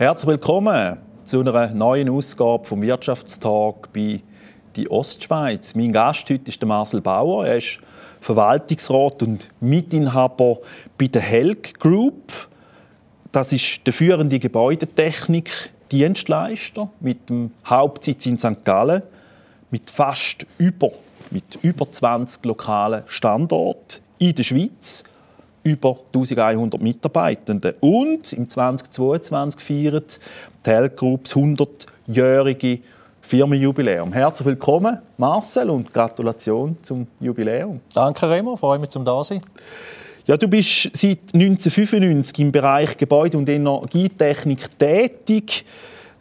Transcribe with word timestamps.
Herzlich 0.00 0.28
willkommen 0.28 0.96
zu 1.26 1.40
einer 1.40 1.74
neuen 1.74 2.08
Ausgabe 2.08 2.64
vom 2.64 2.80
Wirtschaftstag 2.80 3.92
bei 3.92 4.22
die 4.74 4.90
Ostschweiz. 4.90 5.74
Mein 5.74 5.92
Gast 5.92 6.30
heute 6.30 6.48
ist 6.48 6.58
der 6.58 6.68
Marcel 6.68 7.02
Bauer. 7.02 7.46
Er 7.46 7.58
ist 7.58 7.80
Verwaltungsrat 8.22 9.22
und 9.22 9.50
Mitinhaber 9.60 10.60
bei 10.96 11.06
der 11.06 11.20
Helg 11.20 11.78
Group. 11.78 12.32
Das 13.30 13.52
ist 13.52 13.86
der 13.86 13.92
führende 13.92 14.38
Gebäudetechnik-Dienstleister 14.38 16.88
mit 17.00 17.28
dem 17.28 17.50
Hauptsitz 17.66 18.24
in 18.24 18.38
St. 18.38 18.64
Gallen, 18.64 19.02
mit 19.70 19.90
fast 19.90 20.46
über, 20.56 20.92
mit 21.30 21.58
über 21.60 21.92
20 21.92 22.42
lokalen 22.46 23.02
Standorten 23.06 24.00
in 24.18 24.34
der 24.34 24.44
Schweiz 24.44 25.04
über 25.62 25.96
1100 26.14 26.80
Mitarbeitenden. 26.80 27.74
Und 27.80 28.32
im 28.32 28.48
2022 28.48 29.60
feiert 29.60 30.20
die 30.64 30.70
Health 30.70 30.96
Group 30.96 31.24
das 31.24 31.34
100-jährige 31.34 32.80
Firmenjubiläum. 33.20 34.12
Herzlich 34.12 34.46
willkommen, 34.46 34.98
Marcel, 35.16 35.70
und 35.70 35.92
Gratulation 35.92 36.76
zum 36.82 37.06
Jubiläum. 37.20 37.80
Danke, 37.94 38.28
Remo. 38.28 38.56
Freue 38.56 38.78
mich, 38.78 38.90
zum 38.90 39.04
da 39.04 39.22
sein. 39.22 39.40
Ja, 40.26 40.36
du 40.36 40.48
bist 40.48 40.90
seit 40.94 41.18
1995 41.34 42.38
im 42.38 42.52
Bereich 42.52 42.96
Gebäude- 42.96 43.38
und 43.38 43.48
Energietechnik 43.48 44.78
tätig. 44.78 45.64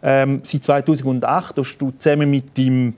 Ähm, 0.01 0.41
seit 0.43 0.63
2008 0.63 1.57
hast 1.57 1.77
du 1.77 1.91
zusammen 1.97 2.29
mit 2.29 2.57
deinem 2.57 2.95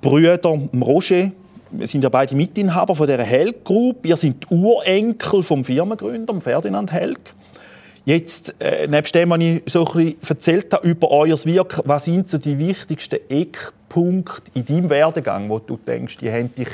Bruder 0.00 0.38
Roger 0.80 1.30
wir 1.78 1.86
sind 1.86 2.04
ja 2.04 2.08
beide 2.08 2.34
Mitinhaber 2.34 2.94
von 2.94 3.06
der 3.06 3.22
Helg 3.22 3.64
Group. 3.64 4.06
Ihr 4.06 4.16
seid 4.16 4.50
Urenkel 4.50 5.42
vom 5.42 5.64
Firmengründer, 5.64 6.40
Ferdinand 6.40 6.92
Helg. 6.92 7.34
Jetzt, 8.04 8.54
äh, 8.60 8.86
nebst 8.86 9.14
dem, 9.14 9.30
was 9.30 9.40
ich 9.40 9.62
so 9.66 9.86
ein 9.86 9.92
bisschen 9.92 10.22
erzählt 10.28 10.72
habe 10.72 10.86
über 10.86 11.10
euer 11.10 11.42
Wirken, 11.44 11.82
was 11.86 12.04
sind 12.04 12.28
so 12.28 12.38
die 12.38 12.58
wichtigsten 12.58 13.18
Eckpunkte 13.28 14.50
in 14.52 14.64
deinem 14.66 14.90
Werdegang, 14.90 15.48
wo 15.48 15.58
du 15.58 15.76
denkst, 15.76 16.18
die 16.18 16.30
haben 16.30 16.54
dich 16.54 16.68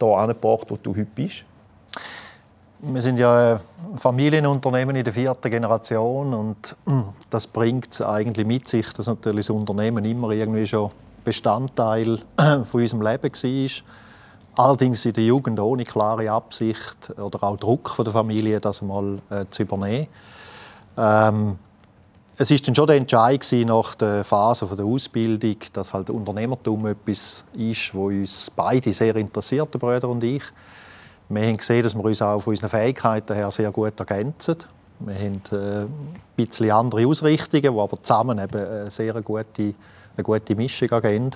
hier 0.00 0.08
angebracht, 0.08 0.66
wo 0.68 0.76
du 0.76 0.90
heute 0.90 1.06
bist? 1.14 1.44
Wir 2.80 3.00
sind 3.00 3.18
ja 3.18 3.54
ein 3.54 3.98
Familienunternehmen 3.98 4.96
in 4.96 5.04
der 5.04 5.12
vierten 5.12 5.50
Generation 5.50 6.34
und 6.34 6.76
das 7.30 7.46
bringt 7.46 7.92
es 7.92 8.02
eigentlich 8.02 8.46
mit 8.46 8.68
sich, 8.68 8.92
dass 8.92 9.06
natürlich 9.06 9.46
das 9.46 9.50
Unternehmen 9.50 10.04
immer 10.04 10.30
irgendwie 10.30 10.66
schon 10.66 10.90
Bestandteil 11.24 12.18
von 12.36 12.80
unserem 12.80 13.02
Leben 13.02 13.32
war 13.32 14.05
Allerdings 14.56 15.04
in 15.04 15.12
der 15.12 15.24
Jugend 15.24 15.60
ohne 15.60 15.84
klare 15.84 16.30
Absicht 16.30 17.12
oder 17.18 17.42
auch 17.42 17.58
Druck 17.58 17.90
von 17.90 18.04
der 18.06 18.12
Familie, 18.12 18.58
das 18.58 18.80
mal 18.80 19.18
äh, 19.28 19.44
zu 19.50 19.62
übernehmen. 19.62 20.06
Ähm, 20.96 21.58
es 22.38 22.50
ist 22.50 22.66
dann 22.66 22.74
schon 22.74 22.86
der 22.86 22.96
Entscheid 22.96 23.46
nach 23.66 23.94
der 23.94 24.24
Phase 24.24 24.66
der 24.74 24.84
Ausbildung, 24.86 25.56
dass 25.74 25.92
halt 25.92 26.08
Unternehmertum 26.08 26.86
etwas 26.86 27.44
ist, 27.54 27.94
wo 27.94 28.06
uns 28.06 28.50
beide 28.50 28.92
sehr 28.94 29.16
interessiert, 29.16 29.72
der 29.74 29.78
Brüder 29.78 30.08
und 30.08 30.24
ich. 30.24 30.42
Wir 31.28 31.46
haben 31.46 31.56
gesehen, 31.56 31.82
dass 31.82 31.94
wir 31.94 32.04
uns 32.04 32.22
auch 32.22 32.40
von 32.40 32.52
unseren 32.52 32.70
Fähigkeiten 32.70 33.34
her 33.34 33.50
sehr 33.50 33.70
gut 33.70 33.98
ergänzen. 33.98 34.56
Wir 35.00 35.14
haben 35.14 35.42
äh, 35.52 35.84
ein 35.84 36.14
bisschen 36.34 36.70
andere 36.70 37.06
Ausrichtungen, 37.06 37.62
die 37.62 37.68
aber 37.68 38.02
zusammen 38.02 38.38
eben 38.38 38.58
eine 38.58 38.90
sehr 38.90 39.20
gute, 39.20 39.74
eine 40.16 40.24
gute 40.24 40.54
Mischung 40.54 40.88
ergeben. 40.88 41.32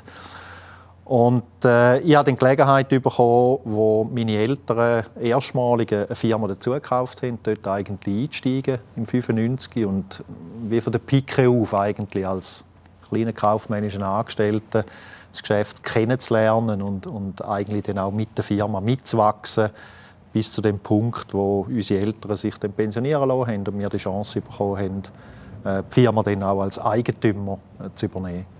Und 1.10 1.42
äh, 1.64 1.98
ich 2.02 2.14
habe 2.14 2.30
die 2.30 2.38
Gelegenheit 2.38 2.88
bekommen, 2.88 3.58
wo 3.64 4.04
meine 4.04 4.36
Eltern 4.36 5.04
erstmalig 5.20 5.92
eine 5.92 6.14
Firma 6.14 6.46
dazu 6.46 6.70
gekauft 6.70 7.24
haben, 7.24 7.36
dort 7.42 7.66
eigentlich 7.66 8.26
einzusteigen 8.26 8.78
im 8.94 9.06
95 9.06 9.86
und 9.86 10.22
wie 10.68 10.80
von 10.80 10.92
der 10.92 11.00
Pike 11.00 11.48
auf 11.48 11.74
eigentlich 11.74 12.24
als 12.24 12.64
kleiner 13.08 13.32
kaufmännischer 13.32 14.06
Angestellter 14.06 14.84
das 15.32 15.42
Geschäft 15.42 15.82
kennenzulernen 15.82 16.80
und, 16.80 17.08
und 17.08 17.44
eigentlich 17.44 17.82
dann 17.82 17.98
auch 17.98 18.12
mit 18.12 18.38
der 18.38 18.44
Firma 18.44 18.80
mitzuwachsen 18.80 19.70
bis 20.32 20.52
zu 20.52 20.62
dem 20.62 20.78
Punkt, 20.78 21.34
wo 21.34 21.66
unsere 21.68 22.02
Eltern 22.02 22.36
sich 22.36 22.56
dann 22.58 22.70
pensionieren 22.72 23.28
lassen 23.28 23.48
haben 23.48 23.66
und 23.66 23.80
wir 23.80 23.88
die 23.88 23.96
Chance 23.96 24.42
bekommen 24.42 24.78
haben, 24.78 25.02
äh, 25.64 25.82
die 25.90 26.02
Firma 26.02 26.22
dann 26.22 26.44
auch 26.44 26.60
als 26.60 26.78
Eigentümer 26.78 27.58
äh, 27.80 27.88
zu 27.96 28.06
übernehmen. 28.06 28.59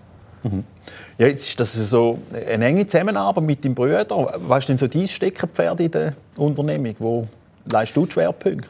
Ja, 1.19 1.27
jetzt 1.27 1.47
ist 1.49 1.61
das 1.61 1.75
so 1.75 2.19
eine 2.33 2.65
enge 2.65 2.87
Zusammenarbeit 2.87 3.45
mit 3.45 3.65
deinem 3.65 3.75
Bruder. 3.75 4.07
Was 4.47 4.61
ist 4.61 4.69
denn 4.69 4.79
so 4.79 4.87
dein 4.87 5.07
Steckenpferd 5.07 5.81
in 5.81 5.91
der 5.91 6.15
Unternehmung? 6.39 6.95
Wo 6.99 7.29
leistest 7.71 7.97
du 7.97 8.07
die 8.07 8.13
Schwerpunkte? 8.13 8.69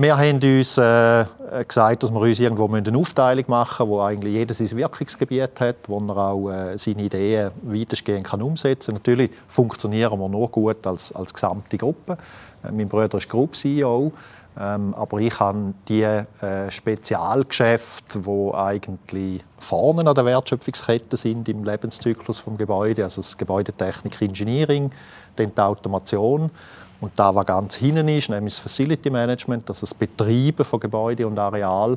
Wir 0.00 0.16
haben 0.16 0.36
uns 0.36 0.78
äh, 0.78 1.24
gesagt, 1.66 2.04
dass 2.04 2.12
wir 2.12 2.20
uns 2.20 2.38
irgendwo 2.38 2.72
eine 2.72 2.96
Aufteilung 2.96 3.44
machen 3.48 3.88
müssen, 3.88 3.90
wo 3.90 4.00
eigentlich 4.00 4.32
jeder 4.32 4.54
sein 4.54 4.70
Wirkungsgebiet 4.70 5.58
hat, 5.58 5.76
wo 5.88 5.98
er 5.98 6.16
auch 6.16 6.50
äh, 6.50 6.78
seine 6.78 7.02
Ideen 7.02 7.50
weitestgehend 7.62 8.24
kann 8.24 8.40
umsetzen 8.40 8.92
kann. 8.92 9.00
Natürlich 9.00 9.32
funktionieren 9.48 10.16
wir 10.20 10.28
nur 10.28 10.48
gut 10.52 10.86
als, 10.86 11.10
als 11.10 11.34
gesamte 11.34 11.76
Gruppe. 11.76 12.16
Äh, 12.62 12.70
mein 12.70 12.88
Bruder 12.88 13.18
ist 13.18 13.28
Group-CEO. 13.28 14.12
Ähm, 14.60 14.92
aber 14.94 15.18
ich 15.20 15.38
habe 15.38 15.74
die 15.88 16.02
äh, 16.02 16.24
Spezialgeschäfte, 16.70 18.18
die 18.18 18.54
eigentlich 18.54 19.44
vorne 19.58 20.08
an 20.08 20.14
der 20.14 20.24
Wertschöpfungskette 20.24 21.16
sind 21.16 21.48
im 21.48 21.62
Lebenszyklus 21.62 22.42
des 22.42 22.58
Gebäudes, 22.58 23.04
also 23.04 23.22
das 23.22 23.38
Gebäudetechnik, 23.38 24.20
Engineering, 24.20 24.90
dann 25.36 25.52
die 25.54 25.60
Automation. 25.60 26.50
Und 27.00 27.12
da 27.14 27.32
was 27.32 27.46
ganz 27.46 27.76
hinten 27.76 28.08
ist, 28.08 28.28
nämlich 28.28 28.54
das 28.54 28.60
Facility 28.60 29.10
Management, 29.10 29.68
also 29.68 29.86
das 29.86 29.94
Betreiben 29.94 30.64
von 30.64 30.80
Gebäuden 30.80 31.26
und 31.26 31.38
Areal. 31.38 31.96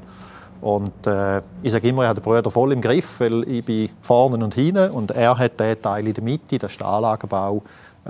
Und 0.61 1.07
äh, 1.07 1.41
ich 1.63 1.71
sage 1.71 1.89
immer, 1.89 2.03
ich 2.03 2.09
habe 2.09 2.21
den 2.21 2.23
Bruder 2.23 2.51
voll 2.51 2.71
im 2.73 2.81
Griff, 2.81 3.19
weil 3.19 3.43
ich 3.49 3.65
bin 3.65 3.89
vorne 4.03 4.43
und 4.43 4.53
hinten 4.53 4.91
und 4.91 5.09
er 5.09 5.35
hat 5.35 5.59
den 5.59 5.81
Teil 5.81 6.07
in 6.07 6.13
der 6.13 6.23
Mitte, 6.23 6.59
das 6.59 6.73
ist 6.73 6.79
der 6.79 6.87
Anlagenbau 6.87 7.63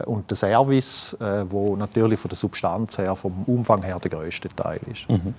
und 0.06 0.30
der 0.30 0.38
Service, 0.38 1.16
äh, 1.20 1.44
wo 1.50 1.76
natürlich 1.76 2.20
von 2.20 2.30
der 2.30 2.38
Substanz 2.38 2.98
her, 2.98 3.16
vom 3.16 3.44
Umfang 3.46 3.84
her 3.84 4.00
der 4.00 4.12
größte 4.12 4.50
Teil 4.56 4.80
ist. 4.92 5.10
Mhm. 5.10 5.34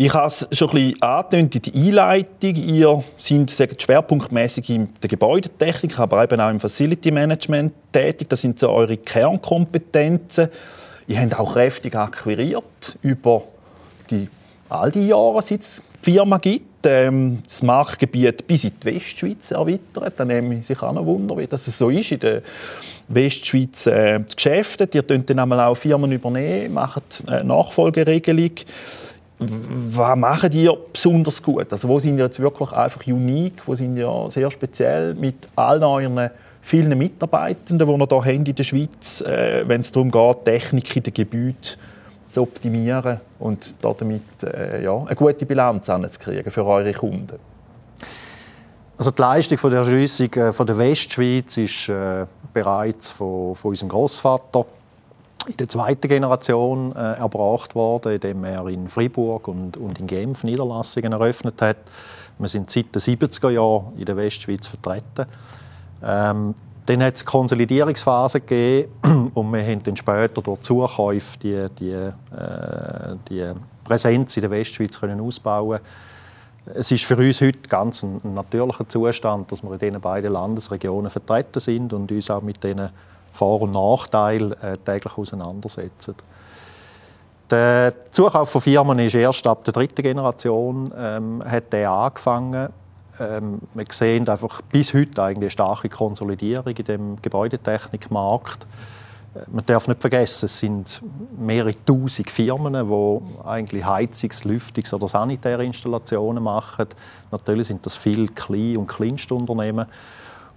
Ich 0.00 0.14
habe 0.14 0.26
es 0.26 0.46
schon 0.52 0.68
ein 0.70 0.92
bisschen 0.92 1.50
in 1.50 1.50
der 1.50 2.06
Einleitung. 2.06 2.54
Ihr 2.54 3.04
seid 3.18 3.82
schwerpunktmäßig 3.82 4.70
in 4.70 4.94
der 5.02 5.08
Gebäudetechnik, 5.08 5.98
aber 5.98 6.22
eben 6.22 6.40
auch 6.40 6.50
im 6.50 6.60
Facility 6.60 7.10
Management 7.10 7.72
tätig. 7.90 8.28
Das 8.28 8.42
sind 8.42 8.60
so 8.60 8.70
eure 8.70 8.96
Kernkompetenzen. 8.96 10.50
Ihr 11.08 11.20
habt 11.20 11.36
auch 11.36 11.54
kräftig 11.54 11.96
akquiriert 11.96 12.96
über 13.02 13.42
die, 14.08 14.28
all 14.68 14.92
die 14.92 15.08
Jahre, 15.08 15.42
seit 15.42 15.62
es 15.62 15.82
die 16.04 16.12
Firma 16.12 16.38
gibt. 16.38 16.67
Ähm, 16.84 17.38
das 17.44 17.62
Marktgebiet 17.62 18.46
bis 18.46 18.64
in 18.64 18.72
die 18.82 18.94
Westschweiz 18.94 19.50
erweitert. 19.50 20.14
Da 20.16 20.24
nehme 20.24 20.56
ich 20.56 20.66
sich 20.66 20.80
auch 20.82 20.92
noch 20.92 21.04
Wunder, 21.04 21.36
wie 21.36 21.46
das 21.46 21.64
so 21.66 21.90
ist 21.90 22.12
in 22.12 22.20
der 22.20 22.42
Westschweiz 23.08 23.86
äh, 23.86 24.20
zu 24.26 24.36
Geschäften. 24.36 24.88
Ihr 24.92 25.02
könnt 25.02 25.30
dann 25.30 25.52
auch 25.52 25.74
Firmen 25.74 26.12
übernehmen, 26.12 26.74
macht 26.74 27.24
eine 27.26 27.44
Nachfolgeregelung 27.44 28.52
was 29.40 30.18
machen 30.18 30.50
die 30.50 30.68
besonders 30.92 31.42
gut? 31.42 31.72
Also 31.72 31.88
wo 31.88 31.98
sind 31.98 32.16
die 32.16 32.22
jetzt 32.22 32.40
wirklich 32.40 32.72
einfach 32.72 33.06
unique, 33.06 33.66
wo 33.66 33.74
sind 33.74 33.94
die 33.94 34.06
sehr 34.28 34.50
speziell 34.50 35.14
mit 35.14 35.48
all 35.54 35.82
euren 35.82 36.30
vielen 36.60 36.98
Mitarbeitenden, 36.98 37.86
die 37.86 37.92
wir 37.92 38.06
hier 38.08 38.24
haben 38.24 38.46
in 38.46 38.54
der 38.54 38.64
Schweiz, 38.64 39.20
äh, 39.20 39.62
wenn 39.66 39.80
es 39.80 39.92
darum 39.92 40.10
geht, 40.10 40.44
Technik 40.44 40.96
in 40.96 41.02
den 41.04 41.14
Gebäuden 41.14 41.54
zu 42.32 42.42
optimieren 42.42 43.20
und 43.38 43.74
damit 43.82 44.22
äh, 44.42 44.82
ja, 44.82 44.96
eine 44.96 45.16
gute 45.16 45.46
Bilanz 45.46 45.88
anzukriegen 45.88 46.50
für 46.50 46.64
eure 46.64 46.92
Kunden? 46.92 47.38
Also 48.96 49.12
die 49.12 49.22
Leistung 49.22 49.58
von 49.58 49.70
der 49.70 49.80
Erschliessung 49.80 50.32
äh, 50.34 50.52
von 50.52 50.66
der 50.66 50.76
Westschweiz 50.76 51.56
ist 51.56 51.88
äh, 51.88 52.26
bereits 52.52 53.10
von, 53.10 53.54
von 53.54 53.70
unserem 53.70 53.90
Großvater 53.90 54.66
in 55.46 55.56
der 55.56 55.68
zweiten 55.68 56.08
Generation 56.08 56.94
äh, 56.94 57.14
erbracht 57.14 57.74
worden, 57.74 58.12
indem 58.12 58.44
er 58.44 58.66
in 58.66 58.88
Fribourg 58.88 59.48
und, 59.48 59.76
und 59.76 60.00
in 60.00 60.06
Genf 60.06 60.44
Niederlassungen 60.44 61.12
eröffnet 61.12 61.62
hat. 61.62 61.76
Wir 62.38 62.48
sind 62.48 62.70
seit 62.70 62.94
den 62.94 63.00
70er 63.00 63.50
Jahren 63.50 63.96
in 63.96 64.04
der 64.04 64.16
Westschweiz 64.16 64.66
vertreten. 64.66 65.26
Ähm, 66.04 66.54
dann 66.88 67.02
hat 67.02 67.16
es 67.16 67.20
eine 67.20 67.30
Konsolidierungsphase 67.30 68.40
gegeben 68.40 69.30
und 69.34 69.52
wir 69.52 69.62
haben 69.62 69.82
dann 69.82 69.96
später 69.96 70.40
durch 70.40 70.62
Zukäufe 70.62 71.38
die, 71.38 71.66
die, 71.78 71.92
äh, 71.92 72.12
die 73.28 73.52
Präsenz 73.84 74.36
in 74.36 74.40
der 74.40 74.50
Westschweiz 74.50 74.98
können 74.98 75.20
ausbauen 75.20 75.80
es 76.74 76.90
ist 76.90 77.04
für 77.04 77.16
uns 77.16 77.40
heute 77.40 77.60
ganz 77.68 78.02
ein, 78.02 78.20
ein 78.24 78.34
natürlicher 78.34 78.88
Zustand, 78.88 79.50
dass 79.50 79.62
wir 79.62 79.72
in 79.72 79.78
diesen 79.78 80.00
beiden 80.00 80.32
Landesregionen 80.32 81.10
vertreten 81.10 81.60
sind 81.60 81.92
und 81.92 82.10
uns 82.10 82.30
auch 82.30 82.42
mit 82.42 82.62
diesen 82.62 82.90
vor- 83.32 83.62
und 83.62 83.70
Nachteil 83.72 84.52
äh, 84.60 84.76
täglich 84.76 85.16
auseinandersetzen. 85.16 86.14
Der 87.50 87.94
Zukauf 88.12 88.50
von 88.50 88.60
Firmen 88.60 88.98
ist 88.98 89.14
erst 89.14 89.46
ab 89.46 89.64
der 89.64 89.72
dritten 89.72 90.02
Generation 90.02 90.92
ähm, 90.96 91.42
hat 91.42 91.72
der 91.72 91.90
angefangen. 91.90 92.68
Ähm, 93.20 93.60
wir 93.74 93.84
sehen 93.90 94.28
einfach 94.28 94.62
bis 94.62 94.94
heute 94.94 95.22
eine 95.22 95.50
starke 95.50 95.88
Konsolidierung 95.88 96.74
in 96.74 96.84
dem 96.84 97.22
Gebäudetechnikmarkt. 97.22 98.66
man 99.50 99.64
darf 99.66 99.88
nicht 99.88 100.00
vergessen, 100.00 100.46
es 100.46 100.58
sind 100.58 101.02
mehrere 101.38 101.74
tausend 101.84 102.30
Firmen, 102.30 102.72
die 102.72 103.46
eigentlich 103.46 103.84
Heizungs-, 103.84 104.44
Lüftungs- 104.44 104.94
oder 104.94 105.08
sanitäre 105.08 105.64
Installationen 105.64 106.42
machen. 106.42 106.86
Natürlich 107.30 107.68
sind 107.68 107.84
das 107.84 107.96
viele 107.96 108.28
Klein- 108.28 108.76
und 108.76 108.86
Kleinstunternehmen. 108.86 109.86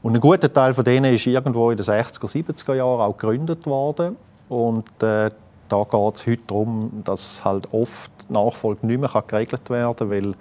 Und 0.04 0.16
ein 0.16 0.22
guter 0.22 0.52
Teil 0.52 0.74
von 0.74 0.84
denen 0.84 1.14
ist 1.14 1.28
irgendwo 1.28 1.70
in 1.70 1.78
den 1.78 1.86
60er, 1.86 2.28
70er 2.28 2.74
Jahren 2.76 3.02
auch 3.02 3.18
gegründet 3.18 3.66
worden. 3.66 4.16
Und 4.50 4.88
äh, 5.04 5.30
da 5.70 5.84
geht 5.84 6.16
es 6.16 6.28
heute 6.28 6.42
darum, 6.48 7.02
dass 7.06 7.46
halt 7.46 7.72
oft 7.72 8.12
Nachfolge 8.30 8.86
nicht 8.88 9.00
mehr 9.00 9.24
geregelt 9.28 9.70
werden 9.70 9.96
kann, 9.96 10.10
weil 10.10 10.34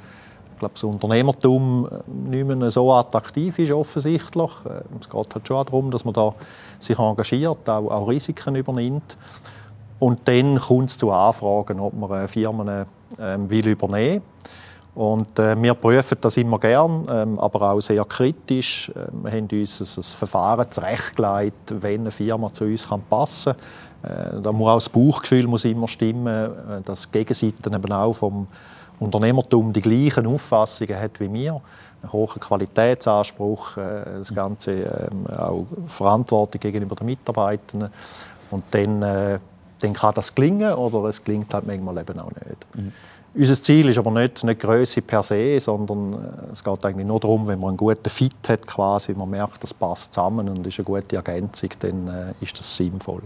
glaube, 0.61 0.75
das 0.75 0.85
Unternehmertum 0.85 1.89
nicht 2.07 2.47
mehr 2.47 2.71
so 2.71 2.93
attraktiv 2.93 3.59
ist, 3.59 3.73
offensichtlich. 3.73 4.51
Äh, 4.65 4.83
es 5.01 5.11
geht 5.11 5.35
halt 5.35 5.49
schon 5.49 5.67
darum, 5.67 5.91
dass 5.91 6.05
man 6.05 6.15
da 6.15 6.35
sich 6.79 6.99
engagiert, 6.99 7.69
auch, 7.69 7.91
auch 7.91 8.09
Risiken 8.09 8.55
übernimmt. 8.55 9.17
Und 9.99 10.21
dann 10.27 10.59
kommt 10.59 10.91
es 10.91 10.97
zu 10.97 11.11
Anfragen, 11.11 11.81
ob 11.81 11.95
man 11.95 12.29
Firmen 12.29 12.69
äh, 12.69 12.85
will 13.19 13.69
übernehmen 13.69 14.23
will. 14.23 14.23
Und 14.95 15.39
äh, 15.39 15.61
wir 15.61 15.75
prüfen 15.75 16.19
das 16.21 16.37
immer 16.37 16.59
gern, 16.59 17.07
ähm, 17.11 17.39
aber 17.39 17.73
auch 17.73 17.81
sehr 17.81 18.05
kritisch. 18.05 18.91
Äh, 18.91 19.09
wir 19.13 19.31
haben 19.31 19.49
uns 19.53 19.81
ein, 19.81 20.01
ein 20.01 20.03
Verfahren 20.03 20.71
zurechtgelegt, 20.71 21.83
wenn 21.83 22.01
eine 22.01 22.11
Firma 22.11 22.53
zu 22.53 22.65
uns 22.65 22.89
kann 22.89 23.03
passen 23.09 23.55
kann. 24.03 24.39
Äh, 24.39 24.43
da 24.43 24.53
muss 24.53 24.69
auch 24.69 24.75
das 24.75 24.89
Bauchgefühl 24.89 25.47
muss 25.47 25.65
immer 25.65 25.89
stimmen, 25.89 26.27
äh, 26.27 26.83
dass 26.85 27.03
die 27.03 27.19
Gegenseite 27.19 27.71
eben 27.73 27.93
auch 27.93 28.15
vom 28.15 28.47
Unternehmertum 29.01 29.73
die 29.73 29.81
gleichen 29.81 30.27
Auffassungen 30.27 30.99
hat 31.01 31.19
wie 31.21 31.33
wir. 31.33 31.61
Einen 32.03 32.13
hohen 32.13 32.41
Qualitätsanspruch, 32.41 33.77
äh, 33.77 34.05
das 34.19 34.35
Ganze 34.35 34.73
ähm, 34.73 35.27
auch 35.37 35.67
Verantwortung 35.87 36.61
gegenüber 36.61 36.95
den 36.95 37.07
Mitarbeitenden. 37.07 37.91
Und 38.51 38.65
dann, 38.73 39.01
dann 39.01 39.93
kann 39.93 40.15
das 40.15 40.35
gelingen 40.35 40.75
oder 40.75 41.09
es 41.09 41.23
gelingt 41.23 41.55
halt 41.55 41.69
manchmal 41.69 41.99
eben 41.99 42.19
auch 42.19 42.33
nicht. 42.33 42.67
Mhm. 42.75 42.93
Unser 43.33 43.63
Ziel 43.63 43.89
ist 43.89 43.99
aber 43.99 44.11
nicht, 44.11 44.43
nicht 44.43 44.61
Größe 44.61 45.03
per 45.03 45.23
se, 45.23 45.61
sondern 45.61 46.49
es 46.53 46.65
geht 46.65 46.85
eigentlich 46.85 47.07
nur 47.07 47.21
darum, 47.21 47.47
wenn 47.47 47.61
man 47.61 47.69
einen 47.69 47.77
guten 47.77 48.11
Fit 48.11 48.49
hat, 48.49 48.67
quasi, 48.67 49.15
man 49.15 49.31
merkt, 49.31 49.63
das 49.63 49.73
passt 49.73 50.13
zusammen 50.13 50.49
und 50.49 50.67
ist 50.67 50.81
eine 50.81 50.85
gute 50.85 51.15
Ergänzung, 51.15 51.71
dann 51.79 52.35
ist 52.41 52.59
das 52.59 52.77
sinnvoll. 52.77 53.23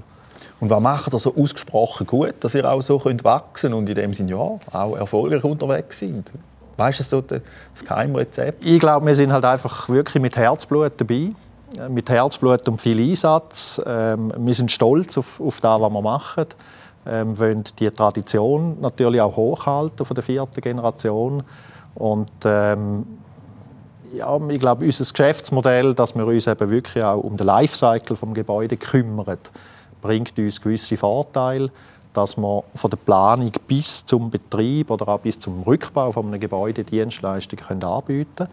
Und 0.64 0.70
was 0.70 0.80
macht 0.80 1.12
ihr 1.12 1.18
so 1.18 1.34
ausgesprochen 1.36 2.06
gut, 2.06 2.36
dass 2.40 2.54
ihr 2.54 2.64
auch 2.64 2.80
so 2.80 2.98
könnt 2.98 3.22
wachsen 3.22 3.74
und 3.74 3.86
in 3.86 3.96
dem 3.96 4.14
Sinne 4.14 4.30
ja 4.30 4.36
auch 4.38 4.96
erfolgreich 4.96 5.44
unterwegs 5.44 5.98
sind? 5.98 6.32
Weißt 6.78 7.00
du 7.00 7.04
so 7.04 7.20
das 7.20 7.42
Geheimrezept? 7.86 8.64
Ich 8.64 8.80
glaube, 8.80 9.04
wir 9.04 9.14
sind 9.14 9.30
halt 9.30 9.44
einfach 9.44 9.90
wirklich 9.90 10.22
mit 10.22 10.36
Herzblut 10.36 10.92
dabei. 10.96 11.32
Äh, 11.78 11.90
mit 11.90 12.08
Herzblut 12.08 12.66
und 12.66 12.80
viel 12.80 12.98
Einsatz. 12.98 13.78
Ähm, 13.84 14.32
wir 14.38 14.54
sind 14.54 14.72
stolz 14.72 15.18
auf, 15.18 15.38
auf 15.38 15.60
das, 15.60 15.78
was 15.82 15.92
wir 15.92 16.00
machen. 16.00 16.46
Ähm, 17.06 17.38
wollen 17.38 17.64
die 17.78 17.90
Tradition 17.90 18.80
natürlich 18.80 19.20
auch 19.20 19.36
hochhalten 19.36 20.06
von 20.06 20.14
der 20.14 20.24
vierten 20.24 20.62
Generation. 20.62 21.42
Und 21.94 22.30
ähm, 22.46 23.04
ja, 24.16 24.34
ich 24.48 24.60
glaube, 24.60 24.86
unser 24.86 25.04
Geschäftsmodell, 25.04 25.92
dass 25.92 26.14
wir 26.14 26.26
uns 26.26 26.46
eben 26.46 26.70
wirklich 26.70 27.04
auch 27.04 27.22
um 27.22 27.36
den 27.36 27.48
Lifecycle 27.48 28.16
vom 28.16 28.32
Gebäude 28.32 28.78
kümmern, 28.78 29.36
bringt 30.04 30.38
uns 30.38 30.60
gewisse 30.60 30.98
Vorteile, 30.98 31.70
dass 32.12 32.36
wir 32.36 32.62
von 32.74 32.90
der 32.90 32.98
Planung 32.98 33.50
bis 33.66 34.04
zum 34.04 34.30
Betrieb 34.30 34.90
oder 34.90 35.08
auch 35.08 35.18
bis 35.18 35.38
zum 35.38 35.62
Rückbau 35.62 36.12
von 36.12 36.26
einem 36.26 36.38
Gebäude 36.38 36.84
Dienstleistungen 36.84 37.82
anbieten 37.82 38.46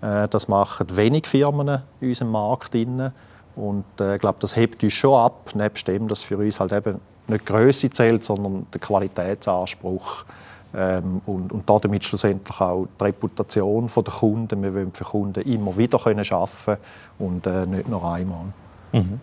können. 0.00 0.24
Äh, 0.24 0.28
das 0.28 0.46
machen 0.46 0.96
wenig 0.96 1.26
Firmen 1.26 1.82
in 2.00 2.08
unserem 2.08 2.30
Markt. 2.30 2.74
Und 2.74 3.84
äh, 4.00 4.14
ich 4.14 4.20
glaube, 4.20 4.38
das 4.40 4.54
hebt 4.54 4.82
uns 4.84 4.92
schon 4.92 5.18
ab, 5.18 5.50
nebst 5.54 5.88
dem, 5.88 6.06
dass 6.06 6.22
für 6.22 6.38
uns 6.38 6.60
halt 6.60 6.72
eben 6.72 7.00
nicht 7.26 7.48
die 7.48 7.52
Größe 7.52 7.90
zählt, 7.90 8.24
sondern 8.24 8.66
der 8.72 8.80
Qualitätsanspruch 8.80 10.24
ähm, 10.72 11.20
und, 11.26 11.52
und 11.52 11.68
damit 11.68 12.04
schlussendlich 12.04 12.60
auch 12.60 12.86
die 13.00 13.04
Reputation 13.04 13.90
der 13.94 14.14
Kunden. 14.14 14.62
Wir 14.62 14.72
wollen 14.72 14.92
für 14.92 15.04
Kunden 15.04 15.42
immer 15.42 15.76
wieder 15.76 15.98
können 15.98 16.24
arbeiten 16.30 16.80
und 17.18 17.44
äh, 17.48 17.66
nicht 17.66 17.88
nur 17.88 18.04
einmal. 18.04 18.44
Mhm. 18.92 19.20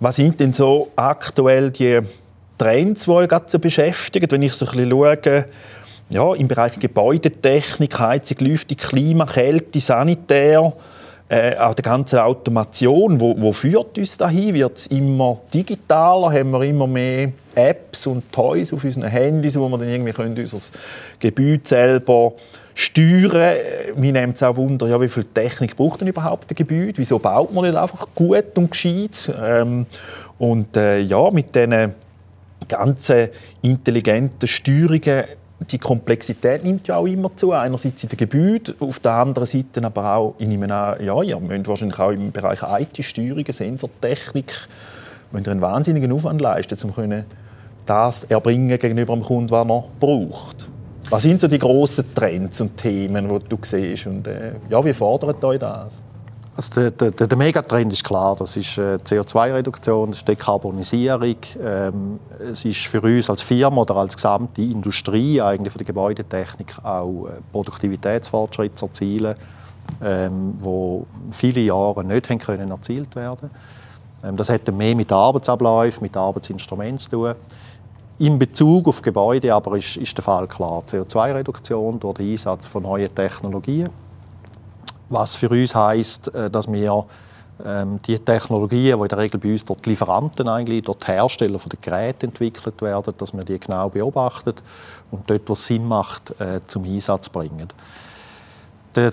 Was 0.00 0.16
sind 0.16 0.40
denn 0.40 0.52
so 0.52 0.90
aktuell 0.96 1.70
die 1.70 2.00
Trends, 2.58 3.04
die 3.04 3.10
euch 3.10 3.30
so 3.46 3.58
beschäftigen? 3.58 4.30
Wenn 4.30 4.42
ich 4.42 4.54
so 4.54 4.66
ein 4.66 4.72
bisschen 4.72 4.90
schaue, 4.90 5.46
ja, 6.10 6.34
im 6.34 6.48
Bereich 6.48 6.78
Gebäudetechnik, 6.78 7.98
Heizung, 7.98 8.38
Lüftung, 8.40 8.76
Klima, 8.76 9.26
Kälte, 9.26 9.80
Sanitär, 9.80 10.72
äh, 11.28 11.56
auch 11.56 11.74
die 11.74 11.82
ganze 11.82 12.22
Automation, 12.22 13.20
wo, 13.20 13.34
wo 13.40 13.52
führt 13.52 13.96
uns 13.98 14.18
dahin? 14.18 14.54
Wird 14.54 14.76
es 14.76 14.86
immer 14.88 15.40
digitaler? 15.52 16.32
Haben 16.32 16.50
wir 16.50 16.62
immer 16.62 16.86
mehr 16.86 17.32
Apps 17.54 18.06
und 18.06 18.30
Toys 18.30 18.72
auf 18.72 18.84
unseren 18.84 19.08
Handys, 19.08 19.58
wo 19.58 19.68
wir 19.68 19.78
dann 19.78 19.88
irgendwie 19.88 20.12
können 20.12 20.36
unser 20.36 20.58
Gebäude 21.18 21.60
selber 21.64 22.32
steuern. 22.74 23.56
Mir 23.96 24.12
nimmt 24.12 24.36
es 24.36 24.42
auch 24.42 24.56
Wunder, 24.56 24.86
ja, 24.86 25.00
wie 25.00 25.08
viel 25.08 25.24
Technik 25.24 25.76
braucht 25.76 26.00
denn 26.00 26.08
überhaupt 26.08 26.50
ein 26.50 26.54
Gebäude? 26.54 26.94
Wieso 26.96 27.18
baut 27.18 27.52
man 27.52 27.64
nicht 27.64 27.76
einfach 27.76 28.06
gut 28.14 28.56
und 28.56 28.70
gescheit? 28.70 29.32
Ähm, 29.40 29.86
und 30.38 30.76
äh, 30.76 31.00
ja, 31.00 31.30
mit 31.30 31.54
diesen 31.54 31.94
ganzen 32.68 33.28
intelligenten 33.62 34.48
Steuerungen 34.48 35.24
die 35.70 35.78
Komplexität 35.78 36.64
nimmt 36.64 36.88
ja 36.88 36.96
auch 36.96 37.06
immer 37.06 37.34
zu. 37.36 37.52
Einerseits 37.52 38.02
in 38.02 38.08
den 38.08 38.16
Gebäuden, 38.18 38.74
auf 38.80 38.98
der 39.00 39.12
anderen 39.12 39.46
Seite 39.46 39.84
aber 39.84 40.16
auch, 40.16 40.34
nehme 40.38 40.72
an, 40.74 41.04
ja, 41.04 41.22
ihr 41.22 41.40
müsst 41.40 41.68
wahrscheinlich 41.68 41.98
auch 41.98 42.10
im 42.10 42.32
Bereich 42.32 42.60
IT-Steuerung, 42.62 43.44
Sensortechnik, 43.48 44.52
müsst 45.32 45.46
ihr 45.46 45.50
einen 45.50 45.60
wahnsinnigen 45.60 46.12
Aufwand 46.12 46.40
leisten, 46.40 46.78
um 46.90 47.24
das 47.86 48.24
erbringen 48.24 48.78
gegenüber 48.78 49.14
dem 49.14 49.22
Kunden, 49.22 49.50
was 49.50 49.68
er 49.68 49.84
braucht. 50.00 50.68
Was 51.10 51.22
sind 51.22 51.40
so 51.40 51.48
die 51.48 51.58
grossen 51.58 52.14
Trends 52.14 52.60
und 52.60 52.76
Themen, 52.76 53.28
die 53.28 53.48
du 53.48 53.58
siehst? 53.62 54.06
Und 54.06 54.26
äh, 54.26 54.52
ja, 54.70 54.82
wie 54.84 54.94
fordert 54.94 55.44
euch 55.44 55.58
das? 55.58 56.00
Also 56.56 56.88
der, 56.88 57.10
der, 57.10 57.26
der, 57.26 57.36
Megatrend 57.36 57.92
ist 57.92 58.04
klar, 58.04 58.36
das 58.36 58.56
ist 58.56 58.78
äh, 58.78 58.94
CO2-Reduktion, 59.04 60.10
das 60.10 60.18
ist 60.18 60.28
Dekarbonisierung. 60.28 61.36
Ähm, 61.60 62.20
es 62.38 62.64
ist 62.64 62.86
für 62.86 63.00
uns 63.00 63.28
als 63.28 63.42
Firma 63.42 63.82
oder 63.82 63.96
als 63.96 64.14
gesamte 64.14 64.62
Industrie 64.62 65.42
eigentlich 65.42 65.72
für 65.72 65.80
die 65.80 65.84
Gebäudetechnik 65.84 66.76
auch 66.84 67.26
äh, 67.26 67.30
Produktivitätsfortschritte 67.50 68.76
zu 68.76 68.86
erzielen, 68.86 69.34
ähm, 70.00 70.54
wo 70.60 71.06
viele 71.32 71.60
Jahre 71.60 72.04
nicht 72.04 72.30
haben 72.30 72.38
können 72.38 72.70
erzielt 72.70 73.16
werden. 73.16 73.50
Ähm, 74.22 74.36
das 74.36 74.48
hat 74.48 74.72
mehr 74.72 74.94
mit 74.94 75.10
Arbeitsabläufen, 75.10 76.04
mit 76.04 76.16
Arbeitsinstrumenten 76.16 76.98
zu 77.00 77.10
tun. 77.10 77.34
In 78.20 78.38
Bezug 78.38 78.86
auf 78.86 79.02
Gebäude 79.02 79.52
aber 79.52 79.76
ist, 79.76 79.96
ist 79.96 80.16
der 80.16 80.22
Fall 80.22 80.46
klar. 80.46 80.84
CO2-Reduktion 80.86 81.98
durch 81.98 82.14
den 82.14 82.30
Einsatz 82.30 82.68
von 82.68 82.84
neuen 82.84 83.12
Technologien 83.12 83.90
was 85.08 85.34
für 85.34 85.48
uns 85.50 85.74
heißt, 85.74 86.34
äh, 86.34 86.50
dass 86.50 86.70
wir 86.70 87.06
ähm, 87.64 88.00
die 88.06 88.18
Technologien, 88.18 88.96
die 88.98 89.02
in 89.02 89.08
der 89.08 89.18
Regel 89.18 89.38
bei 89.38 89.52
uns 89.52 89.64
durch 89.64 89.80
die 89.80 89.90
Lieferanten 89.90 90.48
eigentlich, 90.48 90.84
durch 90.84 90.98
die 90.98 91.06
Hersteller 91.06 91.58
von 91.58 91.70
den 91.70 91.80
Geräten 91.80 92.26
entwickelt 92.26 92.82
werden, 92.82 93.14
dass 93.16 93.32
wir 93.32 93.44
die 93.44 93.60
genau 93.60 93.88
beobachten 93.88 94.54
und 95.10 95.28
dort, 95.30 95.42
wo 95.46 95.52
es 95.52 95.66
Sinn 95.66 95.86
macht, 95.86 96.38
äh, 96.40 96.60
zum 96.66 96.84
Einsatz 96.84 97.28
bringen. 97.28 97.68
Die 98.96 99.10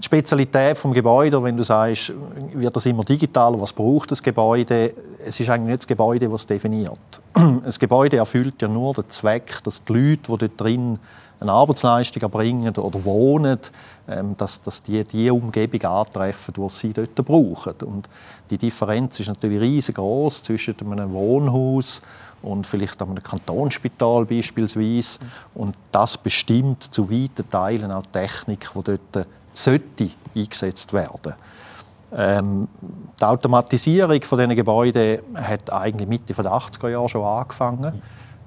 Spezialität 0.00 0.78
vom 0.78 0.92
Gebäude, 0.92 1.42
wenn 1.42 1.56
du 1.56 1.64
sagst, 1.64 2.12
wird 2.52 2.76
das 2.76 2.86
immer 2.86 3.04
digitaler, 3.04 3.60
was 3.60 3.72
braucht 3.72 4.10
das 4.10 4.22
Gebäude? 4.22 4.92
Es 5.24 5.40
ist 5.40 5.48
eigentlich 5.48 5.70
nicht 5.70 5.82
das 5.82 5.86
Gebäude, 5.86 6.30
was 6.30 6.46
definiert. 6.46 6.98
Das 7.64 7.78
Gebäude 7.78 8.18
erfüllt 8.18 8.60
ja 8.60 8.68
nur 8.68 8.94
den 8.94 9.08
Zweck, 9.08 9.58
dass 9.64 9.82
die 9.82 9.92
Leute, 9.92 10.32
die 10.32 10.38
dort 10.38 10.60
drin 10.60 10.98
eine 11.42 11.52
Arbeitsleistung 11.52 12.22
erbringen 12.22 12.74
oder 12.76 13.04
wohnen, 13.04 13.58
ähm, 14.08 14.36
dass, 14.36 14.62
dass 14.62 14.82
die 14.82 15.04
die 15.04 15.30
Umgebung 15.30 15.82
antreffen, 15.82 16.54
die 16.56 16.70
sie 16.70 16.92
dort 16.92 17.14
brauchen. 17.16 17.74
Und 17.84 18.08
die 18.50 18.58
Differenz 18.58 19.20
ist 19.20 19.28
natürlich 19.28 19.60
riesengroß 19.60 20.42
zwischen 20.42 20.76
einem 20.80 21.12
Wohnhaus 21.12 22.02
und 22.42 22.66
vielleicht 22.66 23.00
einem 23.02 23.22
Kantonsspital 23.22 24.24
beispielsweise. 24.24 25.18
Und 25.54 25.76
das 25.90 26.16
bestimmt 26.16 26.94
zu 26.94 27.10
weiten 27.10 27.48
Teilen 27.50 27.90
auch 27.90 28.06
die 28.06 28.20
Technik, 28.20 28.68
die 28.74 28.82
dort 28.82 29.26
sollte 29.54 30.10
eingesetzt 30.34 30.92
werden 30.92 31.34
ähm, 32.14 32.68
die 33.18 33.24
Automatisierung 33.24 34.20
von 34.22 34.38
diesen 34.38 34.54
Gebäuden 34.54 35.20
hat 35.34 35.72
eigentlich 35.72 36.08
Mitte 36.08 36.34
der 36.34 36.52
80er 36.52 36.90
Jahre 36.90 37.08
schon 37.08 37.24
angefangen. 37.24 38.02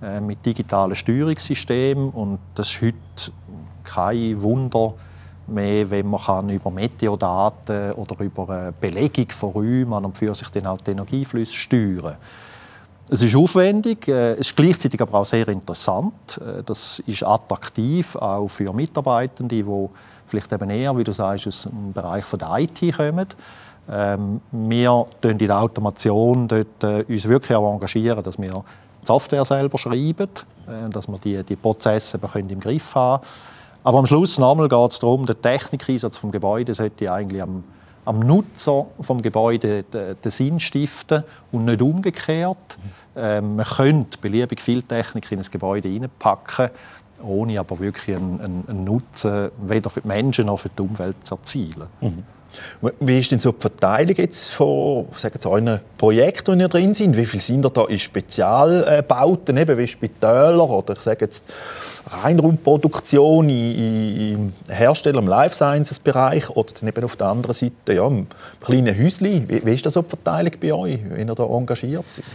Äh, 0.06 0.22
mit 0.22 0.46
digitalen 0.46 0.96
Steuerungssystemen 0.96 2.10
und 2.12 2.38
das 2.54 2.70
ist 2.70 2.82
heute 2.82 3.32
kein 3.84 4.40
Wunder 4.42 4.94
mehr, 5.48 5.90
wenn 5.90 6.08
man 6.08 6.22
kann 6.22 6.50
über 6.50 6.70
Meteodaten 6.70 7.94
oder 7.94 8.20
über 8.24 8.72
Belegung 8.80 9.30
von 9.30 9.52
Räumen 9.52 10.06
und 10.06 10.16
für 10.16 10.36
sich 10.36 10.50
dann 10.50 10.68
auch 10.68 10.82
die 10.82 10.92
Energieflüsse 10.92 11.54
steuern. 11.54 12.18
Es 13.10 13.22
ist 13.22 13.36
aufwendig, 13.36 14.08
äh, 14.08 14.34
es 14.34 14.48
ist 14.48 14.56
gleichzeitig 14.56 15.02
aber 15.02 15.20
auch 15.20 15.26
sehr 15.26 15.48
interessant. 15.48 16.40
Äh, 16.40 16.62
das 16.64 17.00
ist 17.08 17.24
attraktiv 17.24 18.16
auch 18.16 18.48
für 18.48 18.72
Mitarbeitende, 18.74 19.56
die 19.56 19.90
vielleicht 20.28 20.54
eben 20.54 20.70
eher, 20.70 20.96
wie 20.98 21.04
du 21.04 21.14
sagst, 21.14 21.48
aus 21.48 21.64
dem 21.64 21.94
Bereich 21.94 22.26
von 22.26 22.38
der 22.38 22.58
IT 22.60 22.96
kommen 22.96 23.28
Ähm, 23.88 24.42
wir 24.52 25.06
in 25.22 25.38
der 25.38 25.62
Automation 25.62 26.48
dort, 26.48 26.84
äh, 26.84 27.06
uns 27.08 27.28
wirklich 27.28 27.56
auch 27.56 27.72
engagieren, 27.72 28.24
dass 28.24 28.40
wir 28.40 28.64
Software 29.06 29.46
selber 29.46 29.78
schreiben, 29.78 30.30
äh, 30.68 30.90
dass 30.90 31.08
wir 31.08 31.20
die, 31.20 31.44
die 31.44 31.56
Prozesse 31.56 32.20
im 32.36 32.60
Griff 32.60 32.96
haben 32.96 33.26
Aber 33.84 34.00
am 34.00 34.06
Schluss 34.06 34.38
geht 34.38 34.92
es 34.92 35.00
darum, 35.00 35.26
der 35.26 35.42
Technikeinsatz 35.42 36.18
vom 36.18 36.32
Gebäude 36.32 36.74
sollte 36.74 37.12
eigentlich 37.12 37.42
am, 37.42 37.64
am 38.06 38.20
Nutzer 38.20 38.88
vom 39.02 39.22
Gebäude 39.22 39.84
den, 39.84 40.16
den 40.24 40.32
Sinn 40.32 40.60
stiften 40.60 41.24
und 41.52 41.66
nicht 41.66 41.82
umgekehrt. 41.82 42.78
Ähm, 43.16 43.58
man 43.58 43.66
könnte 43.66 44.18
beliebig 44.18 44.62
viel 44.62 44.84
Technik 44.84 45.32
in 45.32 45.40
ein 45.40 45.46
Gebäude 45.50 45.88
hineinpacken, 45.88 46.70
ohne 47.24 47.60
aber 47.60 47.80
wirklich 47.80 48.16
einen, 48.16 48.42
einen, 48.42 48.64
einen 48.68 48.84
Nutzen 48.84 49.52
weder 49.62 49.90
für 49.90 50.02
die 50.02 50.08
Menschen 50.08 50.48
noch 50.48 50.60
für 50.60 50.70
die 50.70 50.82
Umwelt 50.82 51.16
zu 51.24 51.36
erzielen. 51.36 51.88
Mhm. 52.02 52.24
Wie 53.00 53.20
ist 53.20 53.32
denn 53.32 53.40
so 53.40 53.52
die 53.52 53.62
Verteilung 53.62 54.16
jetzt 54.16 54.52
von 54.52 55.08
sagen 55.18 55.40
Sie, 55.42 55.50
euren 55.50 55.80
Projekten, 55.98 56.60
die 56.60 56.66
ihr 56.66 56.70
drin 56.70 56.94
sind? 56.94 57.18
Wie 57.18 57.26
viel 57.26 57.42
sind 57.42 57.66
ihr 57.66 57.70
da 57.70 57.86
in 57.86 58.00
Spezialbauten, 58.00 59.58
eben 59.58 59.78
wie 59.78 59.88
Spitäler 59.88 60.70
oder 60.70 60.94
ich 60.94 61.02
sage 61.02 61.26
jetzt 61.26 61.46
Reinraumproduktion 62.08 63.50
im 63.50 64.54
Hersteller 64.68 65.20
im 65.20 65.28
Life 65.28 65.56
Sciences 65.56 66.00
Bereich 66.00 66.50
oder 66.50 66.74
dann 66.80 66.90
eben 66.90 67.04
auf 67.04 67.16
der 67.16 67.28
anderen 67.28 67.54
Seite 67.54 67.94
ja, 67.94 68.06
im 68.08 68.28
kleinen 68.62 68.98
Häuschen? 68.98 69.50
Wie, 69.50 69.66
wie 69.66 69.74
ist 69.74 69.86
das 69.86 69.94
so 69.94 70.02
die 70.02 70.10
Verteilung 70.10 70.54
bei 70.60 70.74
euch, 70.74 71.00
wenn 71.10 71.28
ihr 71.28 71.36
da 71.36 71.44
engagiert 71.46 72.06
seid? 72.12 72.26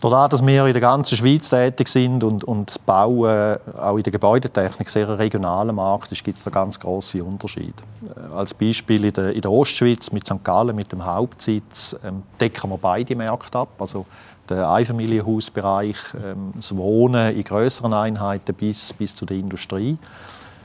Dadurch, 0.00 0.28
dass 0.28 0.46
wir 0.46 0.66
in 0.66 0.72
der 0.72 0.80
ganzen 0.80 1.16
Schweiz 1.18 1.50
tätig 1.50 1.88
sind 1.88 2.24
und, 2.24 2.42
und 2.44 2.74
Bauen 2.86 3.58
auch 3.76 3.96
in 3.96 4.02
der 4.02 4.12
Gebäudetechnik 4.12 4.88
sehr 4.88 5.08
ein 5.08 5.16
regionaler 5.16 5.74
Markt 5.74 6.10
ist, 6.12 6.24
gibt 6.24 6.38
es 6.38 6.44
da 6.44 6.50
ganz 6.50 6.80
große 6.80 7.22
Unterschiede. 7.22 7.74
Äh, 8.06 8.34
als 8.34 8.54
Beispiel 8.54 9.04
in 9.04 9.12
der, 9.12 9.32
in 9.32 9.42
der, 9.42 9.50
Ostschweiz 9.50 10.10
mit 10.10 10.26
St. 10.26 10.42
Gallen, 10.42 10.74
mit 10.74 10.90
dem 10.92 11.04
Hauptsitz, 11.04 11.96
ähm, 12.02 12.22
decken 12.40 12.70
wir 12.70 12.78
beide 12.78 13.14
Märkte 13.14 13.58
ab. 13.58 13.68
Also 13.78 14.06
der 14.48 14.70
Einfamilienhausbereich, 14.70 15.96
ähm, 16.14 16.52
das 16.56 16.74
Wohnen 16.74 17.36
in 17.36 17.44
größeren 17.44 17.92
Einheiten 17.92 18.54
bis, 18.54 18.94
bis 18.94 19.14
zu 19.14 19.26
der 19.26 19.36
Industrie. 19.36 19.98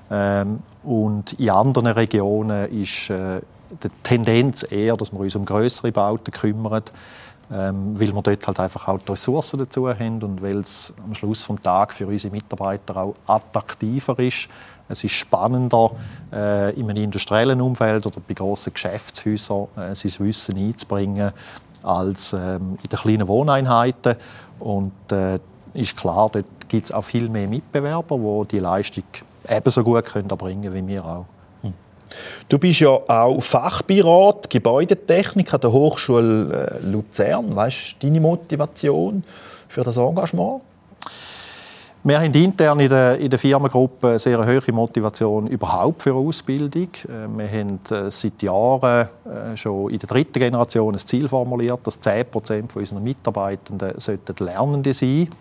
Ähm, 0.10 0.60
und 0.84 1.34
in 1.34 1.50
anderen 1.50 1.88
Regionen 1.88 2.70
ist 2.72 3.10
äh, 3.10 3.42
die 3.84 3.90
Tendenz 4.04 4.66
eher, 4.70 4.98
dass 4.98 5.12
wir 5.12 5.20
uns 5.20 5.36
um 5.36 5.46
größere 5.46 5.92
Bauten 5.92 6.32
kümmern 6.32 6.84
ähm, 7.52 8.00
weil 8.00 8.14
wir 8.14 8.22
dort 8.22 8.48
halt 8.48 8.60
einfach 8.60 8.88
auch 8.88 9.00
die 9.00 9.12
Ressourcen 9.12 9.60
dazu 9.60 9.88
haben 9.88 10.24
und 10.24 10.42
weil 10.42 10.60
es 10.60 10.94
am 11.04 11.14
Schluss 11.14 11.46
des 11.46 11.62
Tages 11.62 11.98
für 11.98 12.08
unsere 12.08 12.34
Mitarbeiter 12.34 12.98
auch 12.98 13.16
attraktiver 13.28 14.18
ist. 14.20 14.48
Es 14.90 15.04
ist 15.04 15.12
spannender, 15.12 15.92
äh, 16.34 16.74
in 16.74 16.90
einem 16.90 17.04
industriellen 17.04 17.62
Umfeld 17.62 18.06
oder 18.06 18.20
bei 18.28 18.34
grossen 18.34 18.74
Geschäftshäusern 18.74 19.68
äh, 19.76 19.96
sein 19.96 20.14
Wissen 20.20 20.58
einzubringen, 20.58 21.32
als 21.84 22.34
ähm, 22.34 22.78
in 22.84 22.90
den 22.90 23.00
kleinen 23.00 23.28
Wohneinheiten. 23.28 24.16
Und 24.60 25.12
äh, 25.12 25.40
ist 25.74 25.98
klar, 25.98 26.30
dort 26.32 26.46
gibt 26.68 26.86
es 26.86 26.92
auch 26.92 27.04
viel 27.04 27.30
mehr 27.30 27.48
Mitbewerber, 27.48 28.46
die 28.46 28.58
die 28.58 28.60
Leistung 28.60 29.04
ebenso 29.48 29.84
gut 29.84 30.06
können 30.06 30.30
erbringen 30.30 30.74
wie 30.74 30.88
wir 30.88 31.06
auch. 31.06 31.26
Du 32.50 32.58
bist 32.58 32.80
ja 32.80 32.90
auch 32.90 33.42
Fachbeirat 33.42 34.50
Gebäudetechnik 34.50 35.54
an 35.54 35.62
der 35.62 35.72
Hochschule 35.72 36.80
äh, 36.82 36.86
Luzern. 36.86 37.56
Was 37.56 37.74
ist 37.74 37.96
deine 38.02 38.20
Motivation 38.20 39.24
für 39.68 39.84
das 39.84 39.98
Engagement? 39.98 40.62
Wir 42.08 42.20
haben 42.20 42.32
intern 42.36 42.80
in 42.80 42.90
der, 42.90 43.18
in 43.18 43.32
der 43.32 43.40
Firmengruppe 43.40 44.10
eine 44.10 44.20
sehr 44.20 44.38
hohe 44.46 44.72
Motivation 44.72 45.48
überhaupt 45.48 46.04
für 46.04 46.14
Ausbildung. 46.14 46.90
Äh, 47.06 47.28
wir 47.36 47.48
haben 47.50 47.80
äh, 47.90 48.12
seit 48.12 48.44
Jahren 48.44 49.08
schon 49.56 49.90
in 49.90 49.98
der 49.98 50.08
dritten 50.08 50.38
Generation 50.38 50.94
ein 50.94 51.00
Ziel 51.00 51.28
formuliert, 51.28 51.80
dass 51.84 52.00
10% 52.00 52.76
unserer 52.76 53.00
Mitarbeitenden 53.00 53.96
Lernende 54.38 54.94
sein 54.94 55.08
sollten. 55.08 55.36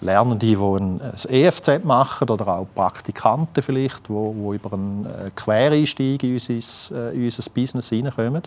Lernende, 0.00 0.46
die 0.46 0.56
ein 0.56 1.00
EFZ 1.28 1.84
machen 1.84 2.30
oder 2.30 2.48
auch 2.56 2.66
Praktikanten 2.74 3.62
vielleicht, 3.62 4.08
die, 4.08 4.12
die 4.14 4.54
über 4.54 4.72
einen 4.72 5.04
äh, 5.04 5.30
Quereinstieg 5.36 6.22
in 6.22 6.32
unser, 6.32 7.10
äh, 7.10 7.16
in 7.16 7.24
unser 7.24 7.50
Business 7.50 7.90
hineinkommen. 7.90 8.44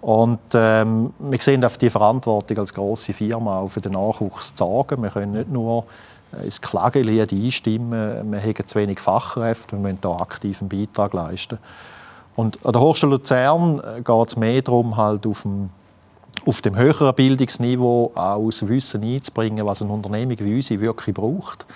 Und 0.00 0.38
ähm, 0.52 1.12
wir 1.18 1.38
sehen 1.40 1.64
auf 1.64 1.78
die 1.78 1.90
Verantwortung 1.90 2.58
als 2.58 2.74
große 2.74 3.14
Firma 3.14 3.60
auch 3.60 3.68
für 3.68 3.80
den 3.80 3.92
Nachwuchs 3.92 4.54
zu 4.54 4.64
sorgen. 4.64 5.02
Wir 5.02 5.10
können 5.10 5.32
nicht 5.32 5.50
nur 5.50 5.80
äh, 5.80 5.84
ins 6.42 6.60
Klagelied 6.60 7.32
einstimmen, 7.32 8.32
wir 8.32 8.42
haben 8.42 8.66
zu 8.66 8.78
wenig 8.78 9.00
Fachkräfte, 9.00 9.76
wir 9.76 9.80
müssen 9.80 10.00
da 10.00 10.16
aktiv 10.16 10.60
einen 10.60 10.68
Beitrag 10.68 11.14
leisten. 11.14 11.58
Und 12.36 12.64
an 12.64 12.72
der 12.72 12.80
Hochschule 12.80 13.16
Luzern 13.16 13.82
geht 14.04 14.28
es 14.28 14.36
mehr 14.36 14.62
darum, 14.62 14.96
halt 14.96 15.26
auf 15.26 15.42
dem 15.42 15.70
auf 16.46 16.62
dem 16.62 16.76
höheren 16.76 17.14
Bildungsniveau 17.14 18.12
auch 18.14 18.46
das 18.46 18.66
Wissen 18.66 19.02
einzubringen, 19.02 19.66
was 19.66 19.82
eine 19.82 19.92
Unternehmung 19.92 20.38
wie 20.38 20.54
unsere 20.54 20.80
wirklich 20.80 21.14
braucht. 21.14 21.66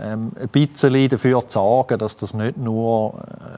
Ähm, 0.00 0.32
ein 0.40 0.48
bisschen 0.48 1.08
dafür 1.08 1.40
zu 1.48 1.58
sorgen, 1.58 1.98
dass 1.98 2.16
das 2.16 2.34
nicht 2.34 2.56
nur 2.56 3.14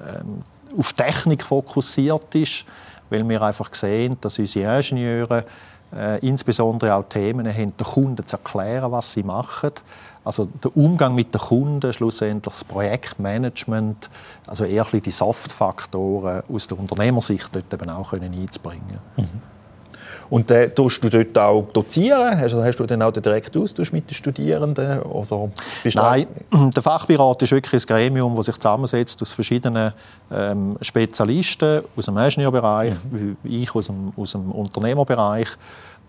ähm, 0.06 0.42
auf 0.76 0.92
Technik 0.92 1.44
fokussiert 1.44 2.34
ist, 2.34 2.64
weil 3.10 3.28
wir 3.28 3.42
einfach 3.42 3.72
sehen, 3.74 4.16
dass 4.20 4.38
unsere 4.38 4.76
Ingenieure 4.76 5.44
äh, 5.94 6.18
insbesondere 6.26 6.94
auch 6.94 7.04
Themen 7.04 7.46
haben, 7.46 7.76
den 7.76 7.86
Kunden 7.86 8.26
zu 8.26 8.36
erklären, 8.36 8.90
was 8.90 9.12
sie 9.12 9.22
machen. 9.22 9.72
Also 10.24 10.48
der 10.62 10.76
Umgang 10.76 11.14
mit 11.14 11.34
den 11.34 11.40
Kunden, 11.40 11.92
schlussendlich 11.92 12.54
das 12.54 12.64
Projektmanagement, 12.64 14.08
also 14.46 14.64
eher 14.64 14.86
die 14.92 15.10
Soft-Faktoren 15.10 16.42
aus 16.52 16.68
der 16.68 16.78
Unternehmersicht 16.78 17.48
dort 17.52 17.72
eben 17.72 17.90
auch 17.90 18.10
können 18.10 18.32
einzubringen. 18.32 18.98
Mhm. 19.16 19.52
Und 20.32 20.50
äh, 20.50 20.70
tust 20.70 21.04
du 21.04 21.10
dort 21.10 21.38
auch 21.38 21.68
dozieren? 21.74 22.40
Hast, 22.40 22.54
hast 22.54 22.78
du 22.78 22.86
dann 22.86 23.02
auch 23.02 23.10
den 23.10 23.22
direkten 23.22 23.62
Austausch 23.62 23.92
mit 23.92 24.08
den 24.08 24.14
Studierenden? 24.14 25.00
Oder 25.02 25.50
Nein, 25.94 26.26
der 26.74 26.82
Fachbeirat 26.82 27.42
ist 27.42 27.52
wirklich 27.52 27.82
ein 27.82 27.86
Gremium, 27.86 28.34
das 28.36 28.46
sich 28.46 28.56
zusammensetzt 28.56 29.20
aus 29.20 29.32
verschiedenen 29.32 29.92
ähm, 30.32 30.78
Spezialisten 30.80 31.82
aus 31.94 32.06
dem 32.06 32.16
Ingenieurbereich, 32.16 32.94
mhm. 33.10 33.36
wie 33.42 33.62
ich 33.62 33.74
aus 33.74 33.86
dem, 33.86 34.12
aus 34.16 34.32
dem 34.32 34.50
Unternehmerbereich 34.52 35.48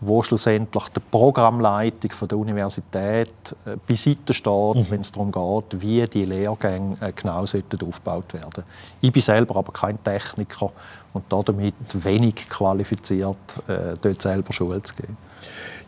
wo 0.05 0.23
schlussendlich 0.23 0.83
die 0.89 0.99
Programmleitung 0.99 2.11
von 2.11 2.27
der 2.27 2.37
Universität 2.37 3.29
äh, 3.65 3.75
beiseite 3.87 4.33
steht, 4.33 4.75
mhm. 4.75 4.85
wenn 4.89 5.01
es 5.01 5.11
darum 5.11 5.31
geht, 5.31 5.81
wie 5.81 6.05
die 6.07 6.23
Lehrgänge 6.23 6.97
äh, 7.01 7.11
genau 7.11 7.41
aufgebaut 7.41 8.33
werden 8.33 8.63
Ich 9.01 9.11
bin 9.11 9.21
selber 9.21 9.57
aber 9.57 9.71
kein 9.71 10.03
Techniker 10.03 10.71
und 11.13 11.25
damit 11.29 11.75
wenig 11.93 12.49
qualifiziert, 12.49 13.37
äh, 13.67 13.95
dort 14.01 14.21
selber 14.21 14.53
Schule 14.53 14.81
zu 14.83 14.95
geben. 14.95 15.17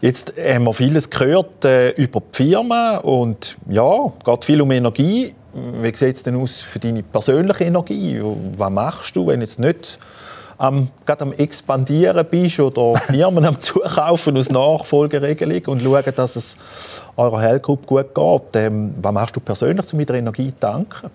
Jetzt 0.02 0.34
haben 0.38 0.66
wir 0.66 0.74
vieles 0.74 1.10
gehört 1.10 1.66
äh, 1.66 1.90
über 1.92 2.20
die 2.20 2.36
Firma 2.36 2.98
und 2.98 3.58
ja, 3.70 4.06
es 4.06 4.26
geht 4.26 4.46
viel 4.46 4.62
um 4.62 4.72
Energie. 4.72 5.34
Wie 5.54 5.96
sieht 5.96 6.18
es 6.18 6.24
denn 6.24 6.36
aus 6.36 6.62
für 6.62 6.80
deine 6.80 7.02
persönliche 7.02 7.64
Energie? 7.64 8.22
Was 8.58 8.70
machst 8.70 9.16
du, 9.16 9.28
wenn 9.28 9.40
jetzt 9.40 9.58
nicht 9.58 9.98
am, 10.58 10.90
gerade 11.06 11.22
am 11.22 11.34
Expandieren 11.34 12.26
bist 12.30 12.60
oder 12.60 13.00
Firmen 13.08 13.46
am 13.46 13.60
Zukaufen 13.60 14.38
aus 14.38 14.50
Nachfolgeregelung 14.50 15.66
und 15.74 15.82
schauen, 15.82 16.16
dass 16.16 16.36
es 16.36 16.58
eurer 17.18 17.42
Hellgruppe 17.42 17.86
gut 17.86 18.16
geht. 18.16 18.62
Ähm, 18.62 18.94
was 19.02 19.14
machst 19.14 19.36
du 19.36 19.40
persönlich, 19.40 19.92
um 19.92 19.98
mit 19.98 20.10
der 20.10 20.18
Energie 20.18 20.52
zu 20.52 20.60
tanken? 20.60 21.10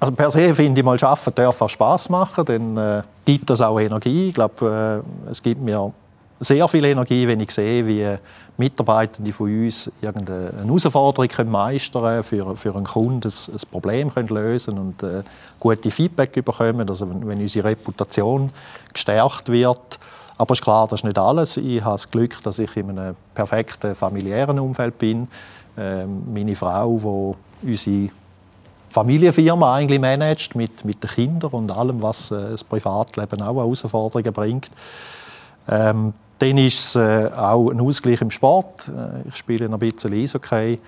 Also 0.00 0.12
per 0.12 0.30
se 0.30 0.54
finde 0.54 0.80
ich 0.80 0.84
mal, 0.84 0.96
arbeiten 1.02 1.34
darf 1.34 1.60
auch 1.60 1.68
Spass 1.68 2.08
machen, 2.08 2.44
dann 2.44 2.76
äh, 2.76 3.02
gibt 3.24 3.50
das 3.50 3.60
auch 3.60 3.80
Energie. 3.80 4.28
Ich 4.28 4.34
glaube, 4.34 5.02
äh, 5.26 5.30
es 5.30 5.42
gibt 5.42 5.60
mir 5.60 5.92
sehr 6.40 6.68
viel 6.68 6.84
Energie, 6.84 7.26
wenn 7.26 7.40
ich 7.40 7.50
sehe, 7.50 7.86
wie 7.86 8.16
Mitarbeitende 8.58 9.32
von 9.32 9.64
uns 9.64 9.90
irgendeine 10.00 10.52
Herausforderung 10.64 11.28
können 11.28 11.50
meistern 11.50 12.02
können, 12.02 12.24
für, 12.24 12.56
für 12.56 12.74
einen 12.74 12.86
Kunden 12.86 13.28
ein, 13.28 13.54
ein 13.54 13.60
Problem 13.70 14.12
können 14.12 14.28
lösen 14.28 14.78
und 14.78 15.02
äh, 15.02 15.22
gute 15.60 15.90
Feedback 15.90 16.32
bekommen, 16.44 16.88
also 16.88 17.08
wenn, 17.08 17.26
wenn 17.26 17.40
unsere 17.40 17.68
Reputation 17.68 18.50
gestärkt 18.92 19.48
wird. 19.48 19.98
Aber 20.36 20.52
es 20.52 20.58
ist 20.58 20.64
klar, 20.64 20.86
das 20.86 21.00
ist 21.00 21.04
nicht 21.04 21.18
alles. 21.18 21.56
Ich 21.56 21.82
habe 21.82 21.94
das 21.94 22.10
Glück, 22.10 22.42
dass 22.42 22.58
ich 22.58 22.76
in 22.76 22.96
einem 22.98 23.16
perfekten 23.34 23.94
familiären 23.94 24.58
Umfeld 24.60 24.98
bin. 24.98 25.28
Ähm, 25.76 26.22
meine 26.32 26.54
Frau, 26.54 27.36
die 27.62 27.68
unsere 27.68 28.10
Familienfirma 28.90 29.74
eigentlich 29.74 30.00
managt, 30.00 30.54
mit, 30.54 30.84
mit 30.84 31.02
den 31.02 31.10
Kindern 31.10 31.50
und 31.52 31.70
allem, 31.70 32.02
was 32.02 32.30
äh, 32.30 32.50
das 32.50 32.64
Privatleben 32.64 33.42
auch 33.42 33.50
an 33.50 33.56
Herausforderungen 33.56 34.32
bringt. 34.32 34.70
Ähm, 35.68 36.14
dann 36.38 36.58
ist 36.58 36.78
es 36.78 36.96
äh, 36.96 37.30
auch 37.34 37.70
ein 37.70 37.80
Ausgleich 37.80 38.20
im 38.20 38.30
Sport. 38.30 38.88
Äh, 38.88 39.28
ich 39.28 39.36
spiele 39.36 39.66
ein 39.66 39.78
bisschen 39.78 40.12
Eishockey, 40.12 40.78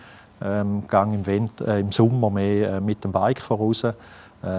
ähm, 0.43 0.85
gehe 0.89 1.03
im, 1.03 1.51
äh, 1.67 1.81
im 1.81 1.93
Sommer 1.93 2.31
mehr 2.31 2.77
äh, 2.77 2.81
mit 2.81 3.03
dem 3.05 3.13
Bike 3.13 3.41
voraus, 3.41 3.85
äh, 3.85 3.95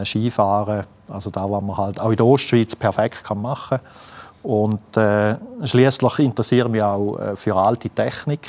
Skifahren, 0.06 0.84
also 1.10 1.30
da, 1.30 1.50
was 1.50 1.62
man 1.64 1.78
halt 1.78 2.00
auch 2.00 2.12
in 2.12 2.18
der 2.18 2.26
Ostschweiz 2.26 2.76
perfekt 2.76 3.24
kann 3.24 3.42
machen 3.42 3.80
Und 4.44 4.98
äh, 4.98 5.36
schließlich 5.64 6.20
interessiere 6.20 6.68
ich 6.68 6.72
mich 6.72 6.84
auch 6.84 7.18
äh, 7.18 7.36
für 7.36 7.56
alte 7.56 7.90
Technik. 7.90 8.48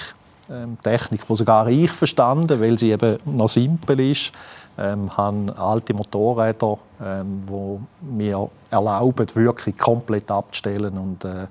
ähm, 0.51 0.77
Technik, 0.83 1.27
die 1.27 1.37
sogar 1.37 1.69
ich 1.69 1.91
verstanden, 1.91 2.61
weil 2.61 2.79
sie 2.79 2.93
eben 2.93 3.17
noch 3.25 3.49
simpel 3.49 4.01
ist. 4.01 4.33
Ähm, 4.79 5.15
haben 5.17 5.51
alte 5.51 5.93
Motorräder, 5.93 6.79
ähm, 7.05 7.43
wo 7.47 7.81
mir 8.01 8.49
erlauben, 8.71 9.27
wirklich 9.35 9.77
komplett 9.77 10.31
abzustellen 10.31 10.97
und 10.97 11.25
äh, 11.25 11.47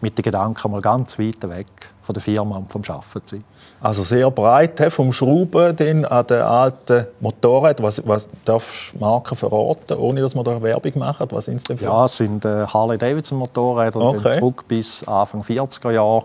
mit 0.00 0.18
den 0.18 0.22
Gedanken 0.22 0.70
mal 0.70 0.80
ganz 0.80 1.18
weit 1.18 1.48
weg 1.48 1.66
von 2.02 2.12
der 2.14 2.22
Firma 2.22 2.58
und 2.58 2.70
vom 2.70 2.82
Arbeiten 2.88 3.26
zu 3.26 3.36
sein. 3.36 3.44
Also 3.80 4.04
sehr 4.04 4.30
breit, 4.30 4.80
vom 4.92 5.12
Schrauben 5.12 5.76
den 5.76 6.04
an 6.04 6.26
den 6.26 6.40
alten 6.40 7.06
Motorrädern. 7.20 7.84
Was, 7.84 8.06
was 8.06 8.28
darfst 8.44 8.94
du 8.94 8.98
Marken 8.98 9.36
verraten, 9.36 9.98
ohne 9.98 10.22
dass 10.22 10.34
man 10.34 10.44
da 10.44 10.60
Werbung 10.62 10.92
macht? 10.96 11.32
Was 11.32 11.44
sind 11.46 11.56
es 11.56 11.64
denn 11.64 11.78
für? 11.78 11.84
Ja, 11.84 12.06
es 12.06 12.16
sind 12.16 12.44
äh, 12.44 12.66
Harley-Davidson-Motorräder, 12.66 14.00
okay. 14.00 14.38
zurück 14.38 14.64
bis 14.66 15.06
Anfang 15.06 15.42
40er 15.42 15.90
Jahre. 15.90 16.24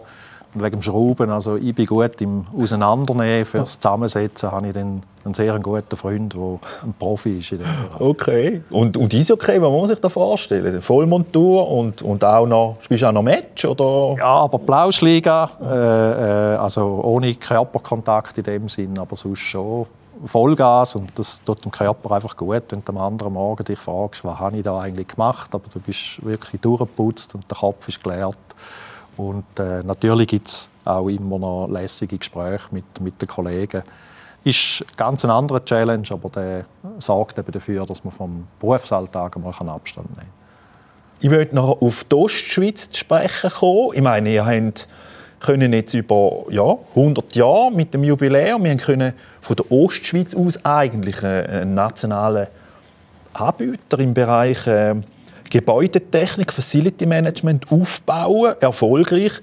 Wegen 0.53 0.77
dem 0.77 0.81
Schrauben, 0.81 1.29
also 1.29 1.55
ich 1.55 1.73
bin 1.73 1.85
gut 1.85 2.19
im 2.21 2.45
Auseinandernehmen, 2.57 3.45
fürs 3.45 3.79
Zusammensetzen 3.79 4.51
habe 4.51 4.67
ich 4.67 4.73
dann 4.73 5.01
einen 5.23 5.33
sehr 5.33 5.57
guten 5.59 5.95
Freund, 5.95 6.33
der 6.33 6.59
ein 6.83 6.93
Profi 6.97 7.39
ist 7.39 7.51
in 7.51 7.59
dem 7.59 7.67
Bereich. 7.67 8.01
Okay. 8.01 8.63
Und, 8.69 8.97
und 8.97 9.13
ist 9.13 9.31
okay, 9.31 9.61
was 9.61 9.69
muss 9.69 9.81
man 9.81 9.87
sich 9.89 9.99
da 9.99 10.09
vorstellen? 10.09 10.81
Vollmontur 10.81 11.69
und, 11.69 12.01
und 12.01 12.23
auch 12.23 12.45
noch, 12.45 12.77
spielst 12.81 13.03
du 13.03 13.07
auch 13.07 13.11
noch 13.11 13.21
Match? 13.21 13.63
Oder? 13.65 14.15
Ja, 14.17 14.25
aber 14.25 14.59
Blauschliga, 14.59 15.49
äh, 15.61 16.53
äh, 16.53 16.57
also 16.57 17.01
ohne 17.03 17.33
Körperkontakt 17.35 18.37
in 18.37 18.43
dem 18.43 18.67
Sinn, 18.67 18.97
aber 18.97 19.15
sonst 19.15 19.39
schon 19.39 19.85
Vollgas 20.25 20.95
und 20.95 21.11
das 21.15 21.41
tut 21.43 21.65
dem 21.65 21.71
Körper 21.71 22.11
einfach 22.11 22.35
gut, 22.35 22.63
wenn 22.69 22.83
du 22.83 22.91
am 22.91 22.97
anderen 22.97 23.33
Morgen 23.33 23.63
dich 23.63 23.79
fragst, 23.79 24.23
was 24.23 24.39
habe 24.39 24.57
ich 24.57 24.63
da 24.63 24.79
eigentlich 24.79 25.07
gemacht, 25.07 25.53
aber 25.53 25.63
du 25.73 25.79
bist 25.79 26.23
wirklich 26.23 26.61
durchgeputzt 26.61 27.33
und 27.35 27.49
der 27.49 27.57
Kopf 27.57 27.87
ist 27.87 28.03
geleert 28.03 28.37
und 29.17 29.45
äh, 29.59 29.83
natürlich 29.83 30.27
gibt 30.27 30.47
es 30.47 30.69
auch 30.85 31.07
immer 31.07 31.39
noch 31.39 31.67
lässige 31.67 32.17
Gespräche 32.17 32.65
mit, 32.71 32.99
mit 32.99 33.21
den 33.21 33.27
Kollegen. 33.27 33.83
Ist 34.43 34.83
ganz 34.97 35.23
eine 35.23 35.33
andere 35.33 35.63
Challenge, 35.63 36.07
aber 36.09 36.29
der 36.29 36.65
sorgt 36.97 37.37
eben 37.37 37.51
dafür, 37.51 37.85
dass 37.85 38.03
man 38.03 38.11
vom 38.11 38.47
Berufsalltag 38.59 39.37
mal 39.37 39.49
Abstand 39.49 40.09
nehmen 40.09 40.19
kann. 40.19 40.41
Ich 41.21 41.29
möchte 41.29 41.55
noch 41.55 41.81
auf 41.81 42.03
die 42.05 42.15
Ostschweiz 42.15 42.89
zu 42.89 42.99
sprechen 42.99 43.51
kommen. 43.51 43.91
Ich 43.93 44.01
meine, 44.01 44.31
ihr 44.31 44.45
habt 44.45 44.87
können 45.41 45.73
jetzt 45.73 45.93
über 45.93 46.43
ja, 46.49 46.77
100 46.95 47.35
Jahre 47.35 47.71
mit 47.71 47.93
dem 47.93 48.03
Jubiläum, 48.03 48.63
wir 48.63 48.77
können 48.77 49.13
von 49.41 49.55
der 49.55 49.71
Ostschweiz 49.71 50.35
aus 50.35 50.63
eigentlich 50.63 51.23
einen 51.23 51.73
nationalen 51.73 52.47
Anbieter 53.33 53.99
im 53.99 54.13
Bereich 54.13 54.67
äh, 54.67 54.95
Gebäudetechnik, 55.51 56.51
Facility 56.51 57.05
Management 57.05 57.71
aufbauen, 57.71 58.55
erfolgreich. 58.59 59.33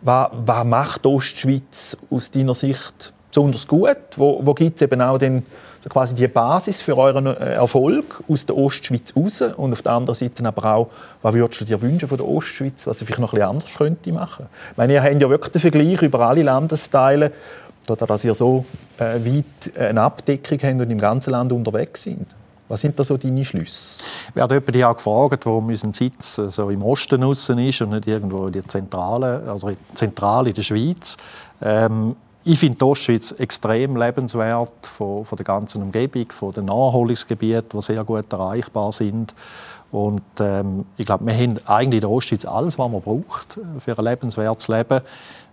Was, 0.00 0.30
was 0.32 0.64
macht 0.64 1.06
Ostschweiz 1.06 1.96
aus 2.10 2.30
deiner 2.30 2.54
Sicht 2.54 3.12
besonders 3.30 3.68
gut? 3.68 3.96
Wo, 4.16 4.40
wo 4.42 4.54
gibt 4.54 4.76
es 4.76 4.82
eben 4.82 5.00
auch 5.02 5.18
den, 5.18 5.44
so 5.80 5.90
quasi 5.90 6.14
die 6.14 6.26
Basis 6.26 6.80
für 6.80 6.96
euren 6.96 7.26
äh, 7.26 7.54
Erfolg 7.54 8.22
aus 8.28 8.46
der 8.46 8.56
Ostschweiz 8.56 9.14
raus? 9.14 9.42
Und 9.42 9.72
auf 9.72 9.82
der 9.82 9.92
anderen 9.92 10.14
Seite 10.14 10.44
aber 10.46 10.74
auch, 10.74 10.90
was 11.20 11.34
würdest 11.34 11.60
du 11.60 11.64
dir 11.66 11.82
wünschen 11.82 12.08
von 12.08 12.16
der 12.16 12.26
Ostschweiz, 12.26 12.86
was 12.86 12.98
sie 12.98 13.04
vielleicht 13.04 13.20
noch 13.20 13.34
etwas 13.34 13.48
anders 13.48 13.74
könnte 13.76 14.12
machen? 14.12 14.46
Ich 14.70 14.76
meine, 14.76 14.94
ihr 14.94 15.02
habt 15.02 15.20
ja 15.20 15.28
wirklich 15.28 15.52
den 15.52 15.60
Vergleich 15.60 16.00
über 16.00 16.20
alle 16.20 16.42
Landesteile, 16.42 17.32
dass 17.84 18.24
ihr 18.24 18.34
so 18.34 18.64
äh, 18.98 19.18
weit 19.24 19.76
eine 19.76 20.00
Abdeckung 20.00 20.58
habt 20.62 20.80
und 20.80 20.90
im 20.90 20.98
ganzen 20.98 21.30
Land 21.30 21.52
unterwegs 21.52 22.02
sind. 22.02 22.26
Was 22.68 22.82
sind 22.82 22.98
da 22.98 23.04
so 23.04 23.16
deine 23.16 23.44
Schlüsse? 23.44 24.02
Wir 24.34 24.42
haben 24.42 24.52
jemanden 24.52 24.84
auch 24.84 24.96
gefragt, 24.96 25.46
warum 25.46 25.68
unser 25.68 25.92
Sitz 25.92 26.38
äh, 26.38 26.50
so 26.50 26.68
im 26.68 26.82
Osten 26.82 27.22
außen 27.24 27.58
ist 27.58 27.80
und 27.80 27.90
nicht 27.90 28.06
irgendwo 28.06 28.46
in 28.46 28.52
der 28.52 28.68
Zentrale, 28.68 29.42
also 29.48 29.72
zentral 29.94 30.46
in 30.46 30.54
der 30.54 30.62
Schweiz. 30.62 31.16
Ähm, 31.62 32.14
ich 32.44 32.58
finde 32.58 32.78
die 32.78 32.84
Ostschweiz 32.84 33.32
extrem 33.32 33.96
lebenswert 33.96 34.86
von, 34.86 35.24
von 35.24 35.36
der 35.36 35.44
ganzen 35.44 35.82
Umgebung, 35.82 36.30
von 36.30 36.52
den 36.52 36.66
Nachholungsgebieten, 36.66 37.70
die 37.78 37.82
sehr 37.82 38.04
gut 38.04 38.32
erreichbar 38.32 38.92
sind. 38.92 39.34
Und 39.90 40.22
ähm, 40.38 40.84
ich 40.98 41.06
glaube, 41.06 41.26
wir 41.26 41.34
haben 41.34 41.58
eigentlich 41.66 42.02
in 42.02 42.08
der 42.08 42.10
Ostschweiz 42.10 42.44
alles, 42.44 42.78
was 42.78 42.90
man 42.90 43.00
braucht 43.00 43.58
für 43.78 43.98
ein 43.98 44.04
lebenswertes 44.04 44.68
Leben. 44.68 45.00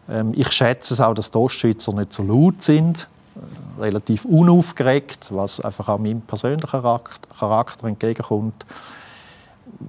Ähm, 0.10 0.34
ich 0.36 0.52
schätze 0.52 0.94
es 0.94 1.02
auch, 1.02 1.14
dass 1.14 1.32
die 1.32 1.38
Ostschweizer 1.38 1.94
nicht 1.94 2.14
so 2.14 2.24
laut 2.24 2.64
sind 2.64 3.08
relativ 3.80 4.26
unaufgeregt, 4.26 5.28
was 5.32 5.60
einfach 5.60 5.90
auch 5.90 5.98
meinem 5.98 6.22
persönlichen 6.22 6.82
Charakter 7.38 7.88
entgegenkommt. 7.88 8.66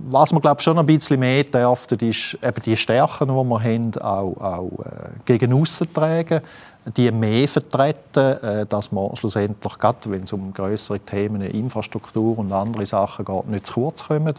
Was 0.09 0.33
man 0.33 0.43
glaube 0.43 0.63
schon 0.63 0.79
ein 0.79 0.87
bisschen 0.87 1.21
mehr 1.21 1.45
darf, 1.45 1.87
ist 1.93 2.39
eben 2.43 2.63
die 2.65 2.77
Stärken, 2.77 3.29
die 3.29 3.35
wir 3.35 3.63
haben, 3.63 3.95
auch, 3.99 4.37
auch 4.41 4.85
äh, 4.85 5.11
gegen 5.25 5.53
aussen 5.53 5.93
tragen, 5.93 6.41
die 6.97 7.11
mehr 7.11 7.47
vertreten, 7.47 8.43
äh, 8.43 8.67
dass 8.67 8.91
man 8.91 9.15
schlussendlich, 9.17 9.73
wenn 10.07 10.25
es 10.25 10.33
um 10.33 10.53
größere 10.53 11.01
Themen, 11.01 11.43
Infrastruktur 11.43 12.39
und 12.39 12.53
andere 12.53 12.87
Sachen 12.87 13.25
geht, 13.25 13.49
nicht 13.49 13.67
zu 13.67 13.75
kurz 13.75 14.05
kommen. 14.07 14.35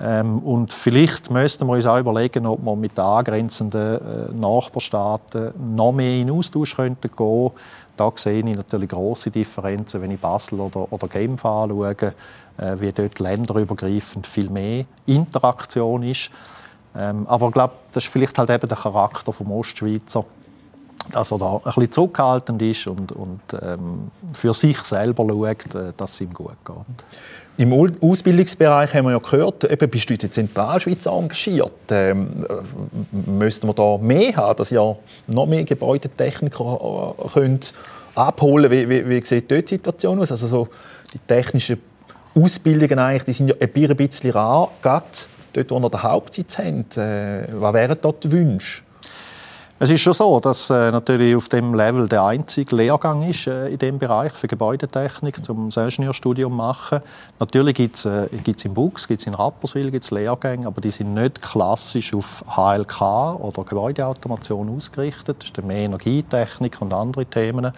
Ähm, 0.00 0.38
und 0.38 0.72
vielleicht 0.72 1.30
müssten 1.30 1.66
wir 1.66 1.74
uns 1.74 1.84
auch 1.84 1.98
überlegen, 1.98 2.46
ob 2.46 2.64
wir 2.64 2.76
mit 2.76 2.96
den 2.96 3.04
angrenzenden 3.04 4.30
äh, 4.30 4.32
Nachbarstaaten 4.40 5.52
noch 5.74 5.92
mehr 5.92 6.20
in 6.20 6.30
Austausch 6.30 6.76
könnten 6.76 7.10
gehen 7.14 7.50
da 7.96 8.12
sehe 8.16 8.38
ich 8.38 8.56
natürlich 8.56 8.88
große 8.88 9.30
Differenzen, 9.30 10.00
wenn 10.00 10.10
ich 10.10 10.20
Basel 10.20 10.60
oder, 10.60 10.92
oder 10.92 11.08
Genf 11.08 11.44
anschaue, 11.44 11.90
äh, 11.94 12.14
wie 12.78 12.92
dort 12.92 13.18
länderübergreifend 13.18 14.26
viel 14.26 14.48
mehr 14.48 14.84
Interaktion 15.06 16.02
ist. 16.02 16.30
Ähm, 16.96 17.26
aber 17.26 17.48
ich 17.48 17.52
glaube, 17.52 17.74
das 17.92 18.04
ist 18.04 18.12
vielleicht 18.12 18.38
halt 18.38 18.50
eben 18.50 18.68
der 18.68 18.78
Charakter 18.78 19.32
des 19.32 19.46
Ostschweizer, 19.46 20.24
dass 21.10 21.32
er 21.32 21.38
da 21.38 21.54
ein 21.54 21.60
bisschen 21.62 21.92
zurückhaltend 21.92 22.62
ist 22.62 22.86
und, 22.86 23.12
und 23.12 23.40
ähm, 23.60 24.10
für 24.32 24.54
sich 24.54 24.78
selber 24.80 25.26
schaut, 25.28 25.74
äh, 25.74 25.92
dass 25.96 26.14
es 26.14 26.20
ihm 26.22 26.32
gut 26.32 26.56
geht. 26.64 26.76
Im 27.58 27.72
Ausbildungsbereich 28.00 28.94
haben 28.94 29.04
wir 29.04 29.12
ja 29.12 29.18
gehört, 29.18 29.70
eben 29.70 29.90
bist 29.90 30.08
du 30.08 30.14
in 30.14 30.20
der 30.20 30.30
Zentralschweiz 30.30 31.04
engagiert. 31.04 31.72
Ähm, 31.90 32.46
äh, 32.48 33.30
müssten 33.30 33.66
wir 33.66 33.74
da 33.74 33.98
mehr 33.98 34.34
haben, 34.36 34.56
dass 34.56 34.72
ihr 34.72 34.96
noch 35.26 35.46
mehr 35.46 35.64
Gebäudetechniker 35.64 37.14
äh, 37.18 37.28
könnt 37.28 37.74
abholen 38.14 38.70
Wie, 38.70 38.88
wie, 38.88 39.08
wie 39.08 39.24
sieht 39.24 39.50
dort 39.50 39.70
die 39.70 39.74
Situation 39.74 40.20
aus? 40.20 40.30
Also 40.30 40.46
so 40.46 40.68
die 41.12 41.18
technischen 41.18 41.80
Ausbildungen 42.34 42.98
eigentlich, 42.98 43.24
die 43.24 43.32
sind 43.32 43.48
ja 43.48 43.54
ein 43.60 43.96
bisschen 43.96 44.30
rar, 44.30 44.70
gerade 44.82 45.06
dort, 45.52 45.70
wo 45.70 45.78
ihr 45.78 45.90
den 45.90 46.02
Hauptsitz 46.02 46.58
habt. 46.58 46.96
Äh, 46.96 47.48
was 47.52 47.74
wären 47.74 47.98
dort 48.00 48.24
die 48.24 48.32
Wünsche? 48.32 48.82
Es 49.78 49.90
ist 49.90 50.00
schon 50.00 50.12
so, 50.12 50.38
dass 50.38 50.70
äh, 50.70 50.92
natürlich 50.92 51.34
auf 51.34 51.48
dem 51.48 51.74
Level 51.74 52.06
der 52.06 52.22
einzige 52.22 52.76
Lehrgang 52.76 53.28
ist 53.28 53.48
äh, 53.48 53.68
in 53.68 53.78
dem 53.78 53.98
Bereich 53.98 54.32
für 54.32 54.46
Gebäudetechnik 54.46 55.44
zum 55.44 55.70
Ingenieurstudium 55.74 56.56
machen. 56.56 57.00
Natürlich 57.40 57.74
gibt 57.74 57.96
es 57.96 58.04
äh, 58.04 58.28
gibt's 58.44 58.64
in 58.64 58.74
Bux, 58.74 59.08
gibt's 59.08 59.26
in 59.26 59.34
Rapperswil 59.34 59.90
gibt's 59.90 60.12
Lehrgänge, 60.12 60.68
aber 60.68 60.80
die 60.80 60.90
sind 60.90 61.14
nicht 61.14 61.42
klassisch 61.42 62.14
auf 62.14 62.44
HLK 62.46 63.00
oder 63.40 63.64
Gebäudeautomation 63.64 64.76
ausgerichtet. 64.76 65.38
Das 65.40 65.46
ist 65.46 65.58
dann 65.58 65.66
mehr 65.66 65.78
Energietechnik 65.78 66.80
und 66.80 66.94
andere 66.94 67.26
Themen. 67.26 67.72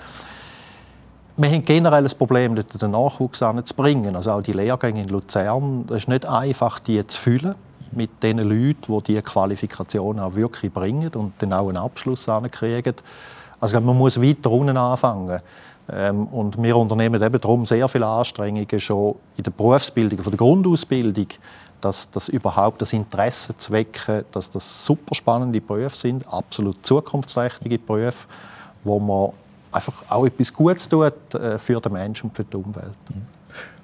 Wir 1.36 1.50
haben 1.50 1.64
generell 1.64 2.02
das 2.02 2.14
Problem, 2.14 2.54
den 2.54 2.90
Nachwuchs 2.90 3.42
anzubringen. 3.42 4.14
Also 4.14 4.32
auch 4.32 4.42
die 4.42 4.52
Lehrgänge 4.52 5.02
in 5.02 5.08
Luzern, 5.08 5.86
es 5.88 5.96
ist 5.96 6.08
nicht 6.08 6.26
einfach, 6.26 6.80
die 6.80 7.04
zu 7.06 7.18
füllen 7.18 7.54
mit 7.96 8.22
den 8.22 8.38
Leuten, 8.38 8.98
die 8.98 9.02
diese 9.04 9.22
Qualifikation 9.22 10.20
auch 10.20 10.34
wirklich 10.34 10.72
bringen 10.72 11.10
und 11.14 11.34
dann 11.38 11.52
auch 11.52 11.68
einen 11.68 11.76
Abschluss 11.76 12.28
kriegen. 12.50 12.94
Also 13.60 13.80
man 13.80 13.96
muss 13.96 14.20
weiter 14.20 14.50
unten 14.50 14.76
anfangen. 14.76 15.40
Ähm, 15.92 16.26
und 16.28 16.62
wir 16.62 16.76
unternehmen 16.76 17.22
eben 17.22 17.40
darum 17.40 17.66
sehr 17.66 17.88
viele 17.88 18.06
Anstrengungen 18.06 18.80
schon 18.80 19.16
in 19.36 19.44
der 19.44 19.50
Berufsbildung, 19.50 20.18
von 20.22 20.30
der 20.30 20.38
Grundausbildung, 20.38 21.26
dass, 21.80 22.10
dass 22.10 22.28
überhaupt 22.28 22.80
das 22.80 22.92
Interesse 22.94 23.56
zu 23.58 23.72
wecken, 23.72 24.24
dass 24.32 24.48
das 24.48 24.84
super 24.84 25.14
spannende 25.14 25.60
Berufe 25.60 25.96
sind, 25.96 26.26
absolut 26.26 26.84
zukunftsträchtige 26.86 27.78
Berufe, 27.78 28.26
wo 28.82 28.98
man 28.98 29.32
einfach 29.70 30.02
auch 30.08 30.24
etwas 30.24 30.52
Gutes 30.52 30.88
tut 30.88 31.34
äh, 31.34 31.58
für 31.58 31.80
den 31.80 31.92
Menschen 31.92 32.30
und 32.30 32.36
für 32.36 32.44
die 32.44 32.56
Umwelt. 32.56 32.96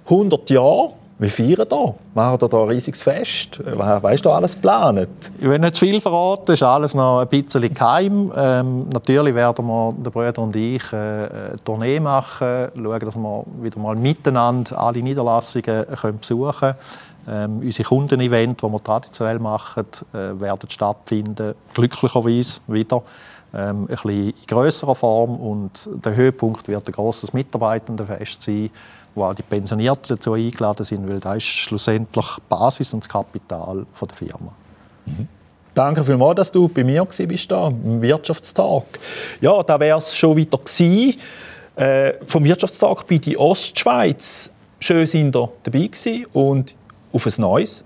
100 0.04 0.50
Jahre 0.50 0.92
wir 1.20 1.30
feiern 1.30 1.66
hier. 1.68 1.94
Machen 2.14 2.38
hier 2.40 2.58
ein 2.58 2.68
riesiges 2.68 3.02
Fest. 3.02 3.60
Weißt 3.62 4.24
du, 4.24 4.30
alles 4.30 4.54
geplant? 4.54 5.08
Ich 5.38 5.44
will 5.44 5.58
nicht 5.58 5.76
zu 5.76 5.84
viel 5.84 6.00
verraten, 6.00 6.52
ist 6.52 6.62
alles 6.62 6.94
noch 6.94 7.20
ein 7.20 7.28
bisschen 7.28 7.72
geheim. 7.74 8.32
Ähm, 8.34 8.88
natürlich 8.88 9.34
werden 9.34 9.66
wir, 9.66 9.94
der 9.98 10.10
Bruder 10.10 10.38
und 10.38 10.56
ich, 10.56 10.82
äh, 10.92 10.96
eine 10.96 11.56
Tournee 11.62 12.00
machen, 12.00 12.68
schauen, 12.74 13.00
dass 13.00 13.16
wir 13.16 13.44
wieder 13.60 13.78
mal 13.78 13.96
miteinander 13.96 14.78
alle 14.80 15.02
Niederlassungen 15.02 15.86
können 16.00 16.18
besuchen 16.18 16.52
können. 16.58 16.74
Ähm, 17.28 17.58
unsere 17.60 17.86
Kundenevents, 17.86 18.62
die 18.62 18.72
wir 18.72 18.82
traditionell 18.82 19.38
machen, 19.38 19.86
äh, 20.14 20.40
werden 20.40 20.70
stattfinden, 20.70 21.54
glücklicherweise 21.74 22.60
wieder. 22.66 23.02
Ähm, 23.52 23.82
ein 23.82 23.86
bisschen 23.88 24.28
in 24.28 24.34
grösserer 24.46 24.94
Form 24.94 25.36
und 25.36 25.88
der 26.04 26.14
Höhepunkt 26.14 26.66
wird 26.68 26.86
ein 26.86 26.92
grosses 26.92 27.32
Mitarbeitendenfest 27.32 28.40
sein 28.42 28.70
wo 29.14 29.24
auch 29.24 29.34
die 29.34 29.42
Pensionierten 29.42 30.16
dazu 30.16 30.34
eingeladen 30.34 30.84
sind, 30.84 31.08
weil 31.08 31.20
das 31.20 31.38
ist 31.38 31.44
schlussendlich 31.44 32.26
die 32.36 32.42
Basis 32.48 32.94
und 32.94 33.04
das 33.04 33.08
Kapital 33.08 33.86
der 34.00 34.16
Firma. 34.16 34.52
Mhm. 35.06 35.28
Danke 35.74 36.04
vielmals, 36.04 36.36
dass 36.36 36.52
du 36.52 36.68
bei 36.68 36.84
mir 36.84 37.04
bist 37.04 37.50
da, 37.50 37.68
im 37.68 38.02
Wirtschaftstag. 38.02 38.84
Ja, 39.40 39.62
da 39.62 39.78
wäre 39.78 39.98
es 39.98 40.16
schon 40.16 40.36
wieder 40.36 40.58
gewesen. 40.58 41.18
Äh, 41.76 42.14
vom 42.26 42.44
Wirtschaftstag 42.44 43.06
bei 43.06 43.18
die 43.18 43.38
Ostschweiz. 43.38 44.52
Schön 44.80 45.06
sind 45.06 45.36
ihr 45.36 45.48
dabei 45.62 45.86
gewesen 45.86 46.26
und 46.32 46.74
auf 47.12 47.26
ein 47.26 47.32
Neues. 47.38 47.84